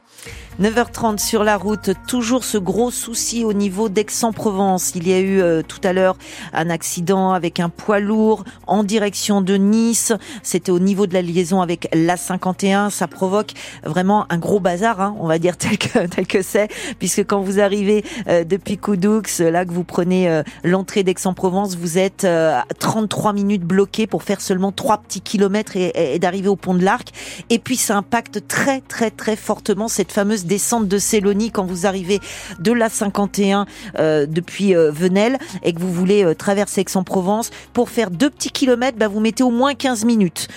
9h30 0.61 1.17
sur 1.17 1.43
la 1.43 1.57
route, 1.57 1.91
toujours 2.07 2.43
ce 2.43 2.57
gros 2.57 2.91
souci 2.91 3.43
au 3.45 3.53
niveau 3.53 3.89
d'Aix-en-Provence. 3.89 4.91
Il 4.95 5.07
y 5.07 5.13
a 5.13 5.19
eu 5.19 5.41
euh, 5.41 5.61
tout 5.67 5.79
à 5.83 5.93
l'heure 5.93 6.17
un 6.53 6.69
accident 6.69 7.31
avec 7.31 7.59
un 7.59 7.69
poids 7.69 7.99
lourd 7.99 8.43
en 8.67 8.83
direction 8.83 9.41
de 9.41 9.55
Nice. 9.55 10.13
C'était 10.43 10.71
au 10.71 10.79
niveau 10.79 11.07
de 11.07 11.13
la 11.13 11.21
liaison 11.21 11.61
avec 11.61 11.87
l'A51. 11.95 12.89
Ça 12.91 13.07
provoque 13.07 13.53
vraiment 13.83 14.25
un 14.29 14.37
gros 14.37 14.59
bazar, 14.59 15.01
hein, 15.01 15.15
on 15.19 15.25
va 15.27 15.39
dire 15.39 15.57
tel 15.61 15.77
que 15.77 16.05
tel 16.07 16.27
que 16.27 16.41
c'est, 16.43 16.67
puisque 16.99 17.25
quand 17.25 17.41
vous 17.41 17.59
arrivez 17.59 18.03
euh, 18.27 18.43
depuis 18.43 18.77
Coudoux, 18.77 19.21
là 19.39 19.65
que 19.65 19.71
vous 19.71 19.83
prenez 19.85 20.29
euh, 20.29 20.43
l'entrée 20.63 21.03
d'Aix-en-Provence, 21.03 21.75
vous 21.75 21.97
êtes 21.97 22.23
euh, 22.25 22.57
à 22.59 22.65
33 22.77 23.33
minutes 23.33 23.63
bloqués 23.63 24.05
pour 24.05 24.21
faire 24.23 24.41
seulement 24.41 24.71
trois 24.71 24.97
petits 24.99 25.21
kilomètres 25.21 25.75
et, 25.77 25.87
et- 25.95 26.15
et 26.15 26.19
d'arriver 26.19 26.49
au 26.49 26.55
pont 26.57 26.73
de 26.75 26.83
l'Arc. 26.83 27.07
Et 27.49 27.57
puis 27.57 27.77
ça 27.77 27.95
impacte 27.97 28.47
très 28.47 28.81
très 28.81 29.09
très 29.11 29.35
fortement 29.35 29.87
cette 29.87 30.10
fameuse 30.11 30.45
descente 30.45 30.87
de 30.87 30.97
Célonie 30.97 31.51
quand 31.51 31.65
vous 31.65 31.85
arrivez 31.85 32.19
de 32.59 32.71
la 32.71 32.89
51 32.89 33.65
euh, 33.97 34.25
depuis 34.27 34.75
euh, 34.75 34.91
Venelle 34.91 35.37
et 35.63 35.73
que 35.73 35.79
vous 35.79 35.91
voulez 35.91 36.23
euh, 36.23 36.35
traverser 36.35 36.81
Aix-en-Provence 36.81 37.51
pour 37.73 37.89
faire 37.89 38.11
deux 38.11 38.29
petits 38.29 38.51
kilomètres, 38.51 38.97
bah, 38.97 39.07
vous 39.07 39.19
mettez 39.19 39.43
au 39.43 39.51
moins 39.51 39.73
15 39.73 40.05
minutes. 40.05 40.47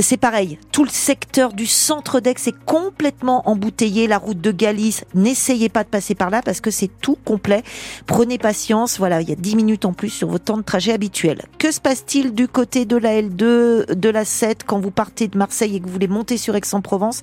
C'est 0.00 0.16
pareil, 0.16 0.58
tout 0.70 0.84
le 0.84 0.90
secteur 0.90 1.52
du 1.52 1.66
centre 1.66 2.20
d'Aix 2.20 2.36
est 2.46 2.64
complètement 2.64 3.42
embouteillé. 3.48 4.06
La 4.06 4.18
route 4.18 4.40
de 4.40 4.52
Galice, 4.52 5.04
n'essayez 5.12 5.68
pas 5.68 5.82
de 5.82 5.88
passer 5.88 6.14
par 6.14 6.30
là 6.30 6.40
parce 6.40 6.60
que 6.60 6.70
c'est 6.70 6.90
tout 7.00 7.18
complet. 7.24 7.64
Prenez 8.06 8.38
patience, 8.38 8.98
voilà, 8.98 9.20
il 9.22 9.28
y 9.28 9.32
a 9.32 9.34
10 9.34 9.56
minutes 9.56 9.84
en 9.84 9.92
plus 9.92 10.10
sur 10.10 10.28
votre 10.28 10.44
temps 10.44 10.56
de 10.56 10.62
trajet 10.62 10.92
habituel. 10.92 11.42
Que 11.58 11.72
se 11.72 11.80
passe-t-il 11.80 12.32
du 12.32 12.46
côté 12.46 12.84
de 12.84 12.96
la 12.96 13.20
L2, 13.20 13.92
de 13.92 14.08
la 14.08 14.24
7 14.24 14.62
quand 14.64 14.78
vous 14.78 14.92
partez 14.92 15.26
de 15.26 15.36
Marseille 15.36 15.74
et 15.74 15.80
que 15.80 15.86
vous 15.86 15.92
voulez 15.92 16.06
monter 16.06 16.36
sur 16.36 16.54
Aix-en-Provence? 16.54 17.22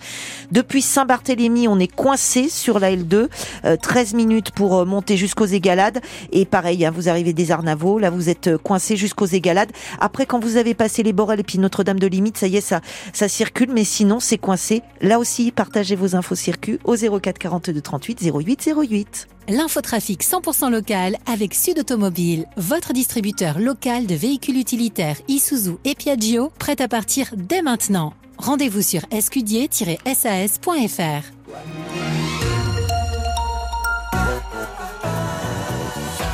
Depuis 0.52 0.82
Saint-Barthélemy, 0.82 1.70
on 1.70 1.80
est 1.80 1.88
coincé 1.88 2.50
sur 2.50 2.80
la 2.80 2.92
L2, 2.92 3.30
euh, 3.64 3.78
13 3.78 4.16
minutes 4.16 4.52
pour 4.52 4.80
euh, 4.80 4.86
monter 4.86 5.16
jusqu'aux 5.16 5.46
Égalades. 5.46 6.02
Et 6.34 6.44
pareil, 6.44 6.86
hein, 6.86 6.92
vous 6.94 7.08
arrivez 7.08 7.32
des 7.32 7.52
Arnavaux, 7.52 8.00
là 8.00 8.10
vous 8.10 8.28
êtes 8.28 8.48
euh, 8.48 8.58
coincé 8.58 8.98
jusqu'aux 8.98 9.26
Égalades. 9.26 9.72
Après, 10.02 10.26
quand 10.26 10.44
vous 10.44 10.58
avez 10.58 10.74
passé 10.74 11.04
les 11.04 11.14
Borel 11.14 11.40
et 11.40 11.44
puis 11.44 11.58
Notre-Dame 11.58 12.00
de 12.00 12.08
Limite, 12.08 12.38
ça 12.38 12.48
y 12.48 12.58
est, 12.58 12.65
ça, 12.66 12.82
ça 13.14 13.30
circule, 13.30 13.72
mais 13.72 13.84
sinon 13.84 14.20
c'est 14.20 14.38
coincé. 14.38 14.82
Là 15.02 15.20
aussi, 15.20 15.52
partagez 15.52 15.96
vos 15.96 16.16
infos 16.16 16.36
circuit 16.36 16.80
au 16.84 16.96
04 16.96 17.38
42 17.38 17.82
38 17.82 18.32
08 18.34 18.70
08. 18.76 19.28
L'infotrafic 19.48 20.24
100% 20.24 20.72
local 20.72 21.18
avec 21.32 21.54
Sud 21.54 21.78
Automobile, 21.80 22.46
votre 22.58 22.94
distributeur 22.94 23.60
local 23.60 24.08
de 24.08 24.16
véhicules 24.16 24.58
utilitaires 24.58 25.18
Isuzu 25.28 25.76
et 25.86 25.96
Piaggio, 25.96 26.52
prêt 26.58 26.82
à 26.82 26.88
partir 26.88 27.32
dès 27.36 27.62
maintenant. 27.62 28.14
Rendez-vous 28.38 28.82
sur 28.82 29.02
escudier-sas.fr. 29.12 31.32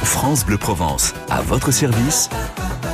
France 0.03 0.45
Bleu 0.45 0.57
Provence, 0.57 1.13
à 1.29 1.41
votre 1.41 1.71
service, 1.71 2.29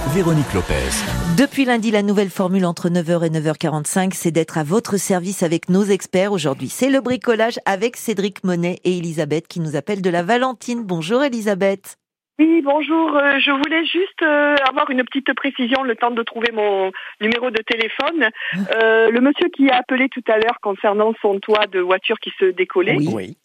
Véronique 0.08 0.54
Lopez. 0.54 0.92
Depuis 1.38 1.66
lundi, 1.66 1.92
la 1.92 2.02
nouvelle 2.02 2.30
formule 2.30 2.66
entre 2.66 2.90
9h 2.90 3.26
et 3.26 3.30
9h45, 3.30 4.14
c'est 4.14 4.32
d'être 4.32 4.58
à 4.58 4.64
votre 4.64 4.98
service 4.98 5.44
avec 5.44 5.70
nos 5.70 5.84
experts. 5.84 6.32
Aujourd'hui, 6.32 6.70
c'est 6.70 6.90
le 6.90 7.02
bricolage 7.02 7.60
avec 7.66 7.98
Cédric 7.98 8.44
Monet 8.44 8.78
et 8.84 8.98
Elisabeth 8.98 9.48
qui 9.48 9.60
nous 9.60 9.76
appellent 9.76 10.02
de 10.02 10.10
la 10.10 10.24
Valentine. 10.24 10.84
Bonjour 10.86 11.24
Elisabeth. 11.24 11.98
Oui, 12.40 12.62
bonjour. 12.64 13.16
Euh, 13.16 13.40
je 13.40 13.52
voulais 13.52 13.86
juste 13.86 14.22
euh, 14.22 14.56
avoir 14.70 14.90
une 14.92 15.04
petite 15.04 15.34
précision, 15.34 15.84
le 15.84 15.96
temps 15.96 16.12
de 16.12 16.24
trouver 16.24 16.52
mon 16.54 16.92
numéro 17.20 17.50
de 17.50 17.62
téléphone. 17.64 18.30
Euh, 18.76 19.10
le 19.10 19.22
monsieur 19.22 19.50
qui 19.50 19.70
a 19.70 19.78
appelé 19.78 20.08
tout 20.10 20.24
à 20.28 20.38
l'heure 20.38 20.60
concernant 20.62 21.14
son 21.22 21.40
toit 21.40 21.66
de 21.66 21.80
voiture 21.80 22.20
qui 22.20 22.32
se 22.40 22.46
décollait. 22.46 22.98
Oui. 22.98 23.38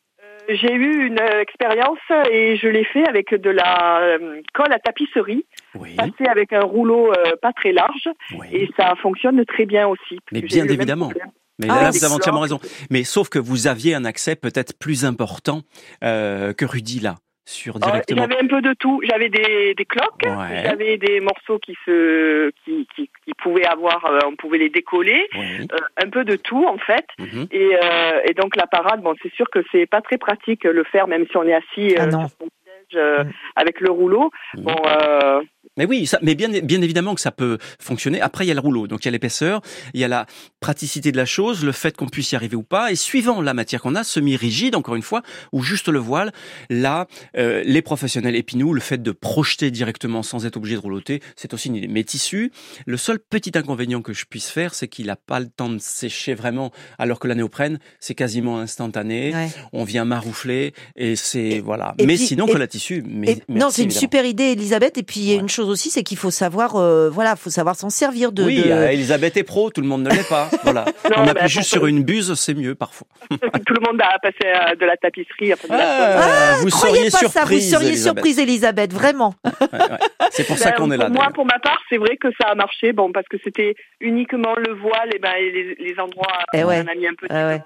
Euh, 0.48 0.54
J'ai 0.60 0.72
eu 0.72 1.06
une 1.06 1.20
euh, 1.20 1.40
expérience 1.40 1.98
et 2.30 2.56
je 2.56 2.68
l'ai 2.68 2.84
fait 2.84 3.06
avec 3.08 3.34
de 3.34 3.50
la 3.50 4.00
euh, 4.00 4.40
colle 4.54 4.72
à 4.72 4.78
tapisserie, 4.78 5.44
Oui. 5.74 5.94
passée 5.96 6.28
avec 6.30 6.52
un 6.52 6.62
rouleau 6.62 7.12
euh, 7.12 7.36
pas 7.40 7.52
très 7.52 7.72
large, 7.72 8.08
et 8.52 8.68
ça 8.76 8.94
fonctionne 9.02 9.44
très 9.44 9.66
bien 9.66 9.86
aussi. 9.88 10.18
Mais 10.32 10.40
bien 10.42 10.66
évidemment. 10.66 11.10
Mais 11.58 11.66
Ah, 11.70 11.82
là, 11.82 11.90
des 11.90 11.98
vous 11.98 12.04
avez 12.04 12.14
entièrement 12.14 12.40
raison. 12.40 12.60
Mais 12.90 13.04
sauf 13.04 13.28
que 13.28 13.38
vous 13.38 13.66
aviez 13.66 13.94
un 13.94 14.04
accès 14.04 14.34
peut-être 14.36 14.76
plus 14.78 15.04
important 15.04 15.62
euh, 16.02 16.52
que 16.54 16.64
Rudy 16.64 17.00
là. 17.00 17.16
Sur 17.44 17.76
Euh, 17.76 17.80
directement 17.80 18.22
J'avais 18.22 18.42
un 18.42 18.46
peu 18.46 18.62
de 18.62 18.72
tout. 18.74 19.00
J'avais 19.08 19.28
des, 19.28 19.74
des 19.74 19.84
cloques, 19.84 20.22
Ouais. 20.24 20.62
j'avais 20.64 20.96
des 20.96 21.20
morceaux 21.20 21.58
qui 21.58 21.76
se, 21.84 22.50
qui, 22.64 22.86
qui, 22.94 23.10
qui 23.24 23.34
pouvaient 23.42 23.66
avoir, 23.66 24.04
euh, 24.06 24.18
on 24.26 24.36
pouvait 24.36 24.58
les 24.58 24.68
décoller, 24.70 25.26
Oui. 25.34 25.66
Euh, 25.72 25.76
un 26.04 26.08
peu 26.10 26.24
de 26.24 26.36
tout 26.36 26.64
en 26.66 26.78
fait. 26.78 27.06
Mhm. 27.18 27.46
Et, 27.50 27.76
euh, 27.82 28.20
et 28.28 28.34
donc 28.34 28.56
la 28.56 28.66
parade, 28.66 29.02
bon, 29.02 29.14
c'est 29.22 29.32
sûr 29.34 29.46
que 29.50 29.60
c'est 29.72 29.86
pas 29.86 30.00
très 30.02 30.18
pratique 30.18 30.64
euh, 30.66 30.72
le 30.72 30.84
faire, 30.84 31.08
même 31.08 31.26
si 31.30 31.36
on 31.36 31.44
est 31.44 31.54
assis 31.54 31.94
Ah 31.98 32.02
euh, 32.04 32.06
non. 32.06 32.20
sur 32.28 32.36
son 32.40 32.48
siège 32.64 32.96
euh, 32.96 33.24
avec 33.56 33.80
le 33.80 33.90
rouleau. 33.90 34.30
Mhm. 34.56 34.62
Bon, 34.64 34.76
euh, 34.86 35.42
Mais 35.78 35.86
oui, 35.86 36.06
ça, 36.06 36.18
mais 36.22 36.34
bien, 36.34 36.48
bien 36.50 36.82
évidemment 36.82 37.14
que 37.14 37.20
ça 37.20 37.30
peut 37.30 37.56
fonctionner. 37.80 38.20
Après, 38.20 38.44
il 38.44 38.48
y 38.48 38.50
a 38.50 38.54
le 38.54 38.60
rouleau, 38.60 38.86
donc 38.86 39.02
il 39.04 39.06
y 39.06 39.08
a 39.08 39.10
l'épaisseur, 39.10 39.62
il 39.94 40.00
y 40.00 40.04
a 40.04 40.08
la 40.08 40.26
praticité 40.60 41.12
de 41.12 41.16
la 41.16 41.24
chose, 41.24 41.64
le 41.64 41.72
fait 41.72 41.96
qu'on 41.96 42.08
puisse 42.08 42.32
y 42.32 42.36
arriver 42.36 42.56
ou 42.56 42.62
pas, 42.62 42.92
et 42.92 42.94
suivant 42.96 43.40
la 43.40 43.54
matière 43.54 43.80
qu'on 43.80 43.94
a, 43.94 44.04
semi-rigide, 44.04 44.74
encore 44.76 44.96
une 44.96 45.02
fois, 45.02 45.22
ou 45.52 45.62
juste 45.62 45.88
le 45.88 45.98
voile, 45.98 46.30
là, 46.68 47.06
euh, 47.38 47.62
les 47.64 47.80
professionnels, 47.80 48.36
et 48.36 48.42
puis 48.42 48.56
nous, 48.56 48.74
le 48.74 48.80
fait 48.80 49.02
de 49.02 49.12
projeter 49.12 49.70
directement 49.70 50.22
sans 50.22 50.44
être 50.44 50.58
obligé 50.58 50.74
de 50.76 50.80
rouloter, 50.80 51.20
c'est 51.36 51.54
aussi 51.54 51.68
une 51.68 51.76
idée. 51.76 51.88
Mais 51.88 52.04
tissu, 52.04 52.52
le 52.86 52.96
seul 52.98 53.18
petit 53.18 53.52
inconvénient 53.56 54.02
que 54.02 54.12
je 54.12 54.26
puisse 54.26 54.48
faire, 54.50 54.74
c'est 54.74 54.88
qu'il 54.88 55.06
n'a 55.06 55.16
pas 55.16 55.40
le 55.40 55.48
temps 55.48 55.70
de 55.70 55.78
sécher 55.78 56.34
vraiment, 56.34 56.70
alors 56.98 57.18
que 57.18 57.28
la 57.28 57.34
néoprène, 57.34 57.78
c'est 57.98 58.14
quasiment 58.14 58.58
instantané, 58.58 59.32
Ouais. 59.34 59.48
on 59.72 59.84
vient 59.84 60.04
maroufler, 60.04 60.74
et 60.96 61.16
c'est, 61.16 61.60
voilà. 61.60 61.94
et 61.98 62.04
mais 62.06 62.16
puis- 62.16 62.26
sinon, 62.26 62.46
et- 62.46 62.52
que 62.52 62.58
la 62.58 62.66
tissu, 62.66 63.02
mais, 63.06 63.30
Et- 63.32 63.42
non, 63.48 63.70
c'est 63.70 63.84
une 63.84 63.90
super 63.90 64.26
idée, 64.26 64.52
Elisabeth. 64.52 64.98
Et 64.98 65.02
puis 65.02 65.20
il 65.20 65.26
y 65.26 65.32
a 65.32 65.36
une 65.40 65.48
chose 65.48 65.61
aussi, 65.68 65.90
c'est 65.90 66.02
qu'il 66.02 66.16
faut 66.18 66.30
savoir, 66.30 66.76
euh, 66.76 67.08
voilà, 67.10 67.36
faut 67.36 67.50
savoir 67.50 67.76
s'en 67.76 67.90
servir 67.90 68.32
de. 68.32 68.42
Oui, 68.44 68.62
de- 68.62 68.70
euh, 68.70 68.90
Elisabeth 68.90 69.36
est 69.36 69.42
pro, 69.42 69.70
tout 69.70 69.80
le 69.80 69.86
monde 69.86 70.02
ne 70.02 70.10
l'est 70.10 70.28
pas. 70.28 70.48
Voilà. 70.62 70.84
Non, 71.10 71.16
On 71.24 71.28
appuie 71.28 71.48
juste 71.48 71.68
sur 71.70 71.86
une 71.86 72.02
buse, 72.04 72.34
c'est 72.34 72.54
mieux 72.54 72.74
parfois. 72.74 73.06
tout 73.30 73.74
le 73.74 73.80
monde 73.86 74.00
a 74.00 74.18
passé 74.20 74.36
euh, 74.44 74.74
de 74.76 74.84
la 74.86 74.96
tapisserie. 74.96 75.52
Enfin, 75.54 75.68
de 75.68 75.78
la 75.78 76.22
Ah, 76.22 76.54
vous 76.60 76.68
Croyez 76.68 77.10
seriez 77.10 77.10
pas 77.10 77.18
ça, 77.28 77.44
vous 77.44 77.58
seriez 77.60 77.88
Elisabeth. 77.88 78.02
surprise, 78.24 78.38
Elisabeth, 78.38 78.92
vraiment. 78.92 79.34
C'est 80.30 80.46
pour 80.46 80.56
ça 80.58 80.70
Ben, 80.70 80.76
qu'on 80.76 80.90
est 80.90 80.96
là. 80.96 81.08
Moi, 81.08 81.28
pour 81.34 81.44
ma 81.44 81.58
part, 81.58 81.78
c'est 81.90 81.98
vrai 81.98 82.16
que 82.16 82.28
ça 82.40 82.48
a 82.48 82.54
marché, 82.54 82.92
bon, 82.92 83.12
parce 83.12 83.26
que 83.28 83.36
c'était 83.44 83.74
uniquement 84.00 84.54
le 84.56 84.72
voile 84.74 85.10
et, 85.14 85.18
ben, 85.18 85.32
et 85.38 85.50
les, 85.50 85.74
les 85.78 86.00
endroits 86.00 86.38
Eh 86.54 86.64
où 86.64 86.68
ouais. 86.68 86.82
on 86.86 86.90
a 86.90 86.94
mis 86.94 87.06
un 87.06 87.14
peu 87.18 87.28
de 87.28 87.34
Ah 87.34 87.58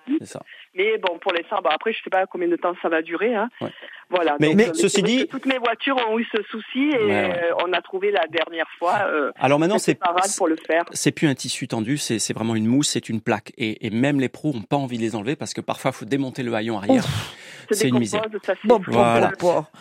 Mais 0.76 0.98
bon, 0.98 1.18
pour 1.18 1.32
l'instant, 1.32 1.58
bon, 1.62 1.70
après, 1.70 1.92
je 1.92 1.98
sais 2.02 2.10
pas 2.10 2.26
combien 2.26 2.48
de 2.48 2.56
temps 2.56 2.74
ça 2.82 2.88
va 2.88 3.00
durer. 3.02 3.34
Hein. 3.34 3.48
Ouais. 3.60 3.70
Voilà. 4.10 4.36
Mais- 4.40 4.48
donc, 4.48 4.56
mais 4.56 4.74
ceci 4.74 5.02
dit- 5.02 5.26
toutes 5.26 5.46
mes 5.46 5.58
voitures 5.58 5.96
ont 6.08 6.18
eu 6.18 6.26
ce 6.34 6.42
souci 6.44 6.90
et 6.92 6.96
Ouais, 6.98 7.04
ouais. 7.06 7.42
euh, 7.50 7.54
on 7.66 7.72
a 7.72 7.80
trouvé 7.80 8.10
la 8.12 8.26
dernière 8.28 8.68
fois. 8.78 8.98
euh, 9.08 9.30
Alors 9.38 9.58
maintenant, 9.58 9.78
c'est 9.78 9.94
parade 9.96 10.30
pour 10.36 10.46
le 10.48 10.56
faire. 10.56 10.84
c'est 10.92 11.10
plus 11.12 11.26
un 11.28 11.34
tissu 11.34 11.66
tendu, 11.66 11.96
c'est 11.98 12.32
vraiment 12.34 12.54
une 12.54 12.66
mousse, 12.66 12.90
c'est 12.90 13.08
une 13.08 13.20
plaque. 13.20 13.52
Et, 13.58 13.86
et 13.86 13.90
même 13.90 14.20
les 14.20 14.28
pros 14.28 14.50
ont 14.50 14.62
pas 14.62 14.76
envie 14.76 14.96
de 14.98 15.02
les 15.02 15.16
enlever 15.16 15.34
parce 15.34 15.54
que 15.54 15.60
parfois, 15.60 15.92
faut 15.92 16.04
démonter 16.04 16.42
le 16.42 16.54
haillon 16.54 16.76
arrière. 16.78 17.04
C'est 17.70 17.88
une 17.88 17.98
misère. 17.98 18.22
Bon, 18.64 18.80
Voilà. 18.86 19.32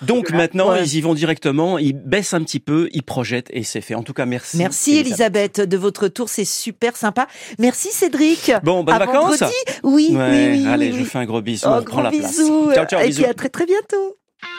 Donc 0.02 0.32
maintenant, 0.32 0.70
Ouais. 0.72 0.84
ils 0.84 0.96
y 0.96 1.02
vont 1.02 1.14
directement, 1.14 1.78
ils 1.78 1.94
baissent 1.94 2.34
un 2.34 2.44
petit 2.44 2.60
peu, 2.60 2.90
ils 2.94 3.04
projettent 3.04 3.50
et 3.52 3.64
c'est 3.64 3.82
fait. 3.82 3.96
En 3.96 4.04
tout 4.04 4.14
cas, 4.14 4.26
merci. 4.26 4.58
Merci 4.58 4.98
Elisabeth 4.98 5.62
de 5.62 5.78
votre 5.78 6.08
tour, 6.08 6.30
c'est 6.30 6.46
super 6.46 6.96
sympa. 6.96 7.28
Merci 7.60 7.90
Cédric. 7.92 8.52
Bon, 8.64 8.84
bonnes 8.84 8.96
À 8.96 9.00
vacances. 9.00 9.40
vendredi. 9.40 9.54
Oui, 9.84 10.10
Ouais, 10.14 10.30
oui, 10.30 10.60
oui. 10.64 10.68
allez, 10.68 10.86
oui, 10.88 10.92
je 10.92 10.98
oui. 10.98 11.04
vous 11.04 11.10
fais 11.10 11.20
un 11.20 11.26
gros 11.26 11.42
bisou. 11.42 11.68
Oh, 11.70 11.76
on 11.80 11.84
prend 11.84 11.96
gros 11.96 12.02
la 12.04 12.10
place. 12.12 12.38
bisous. 12.38 12.72
Ciao, 12.74 12.86
ciao, 12.86 13.02
Et 13.02 13.08
bisous. 13.08 13.22
puis 13.22 13.30
à 13.30 13.34
très 13.34 13.50
très 13.50 13.66
bientôt. 13.66 14.18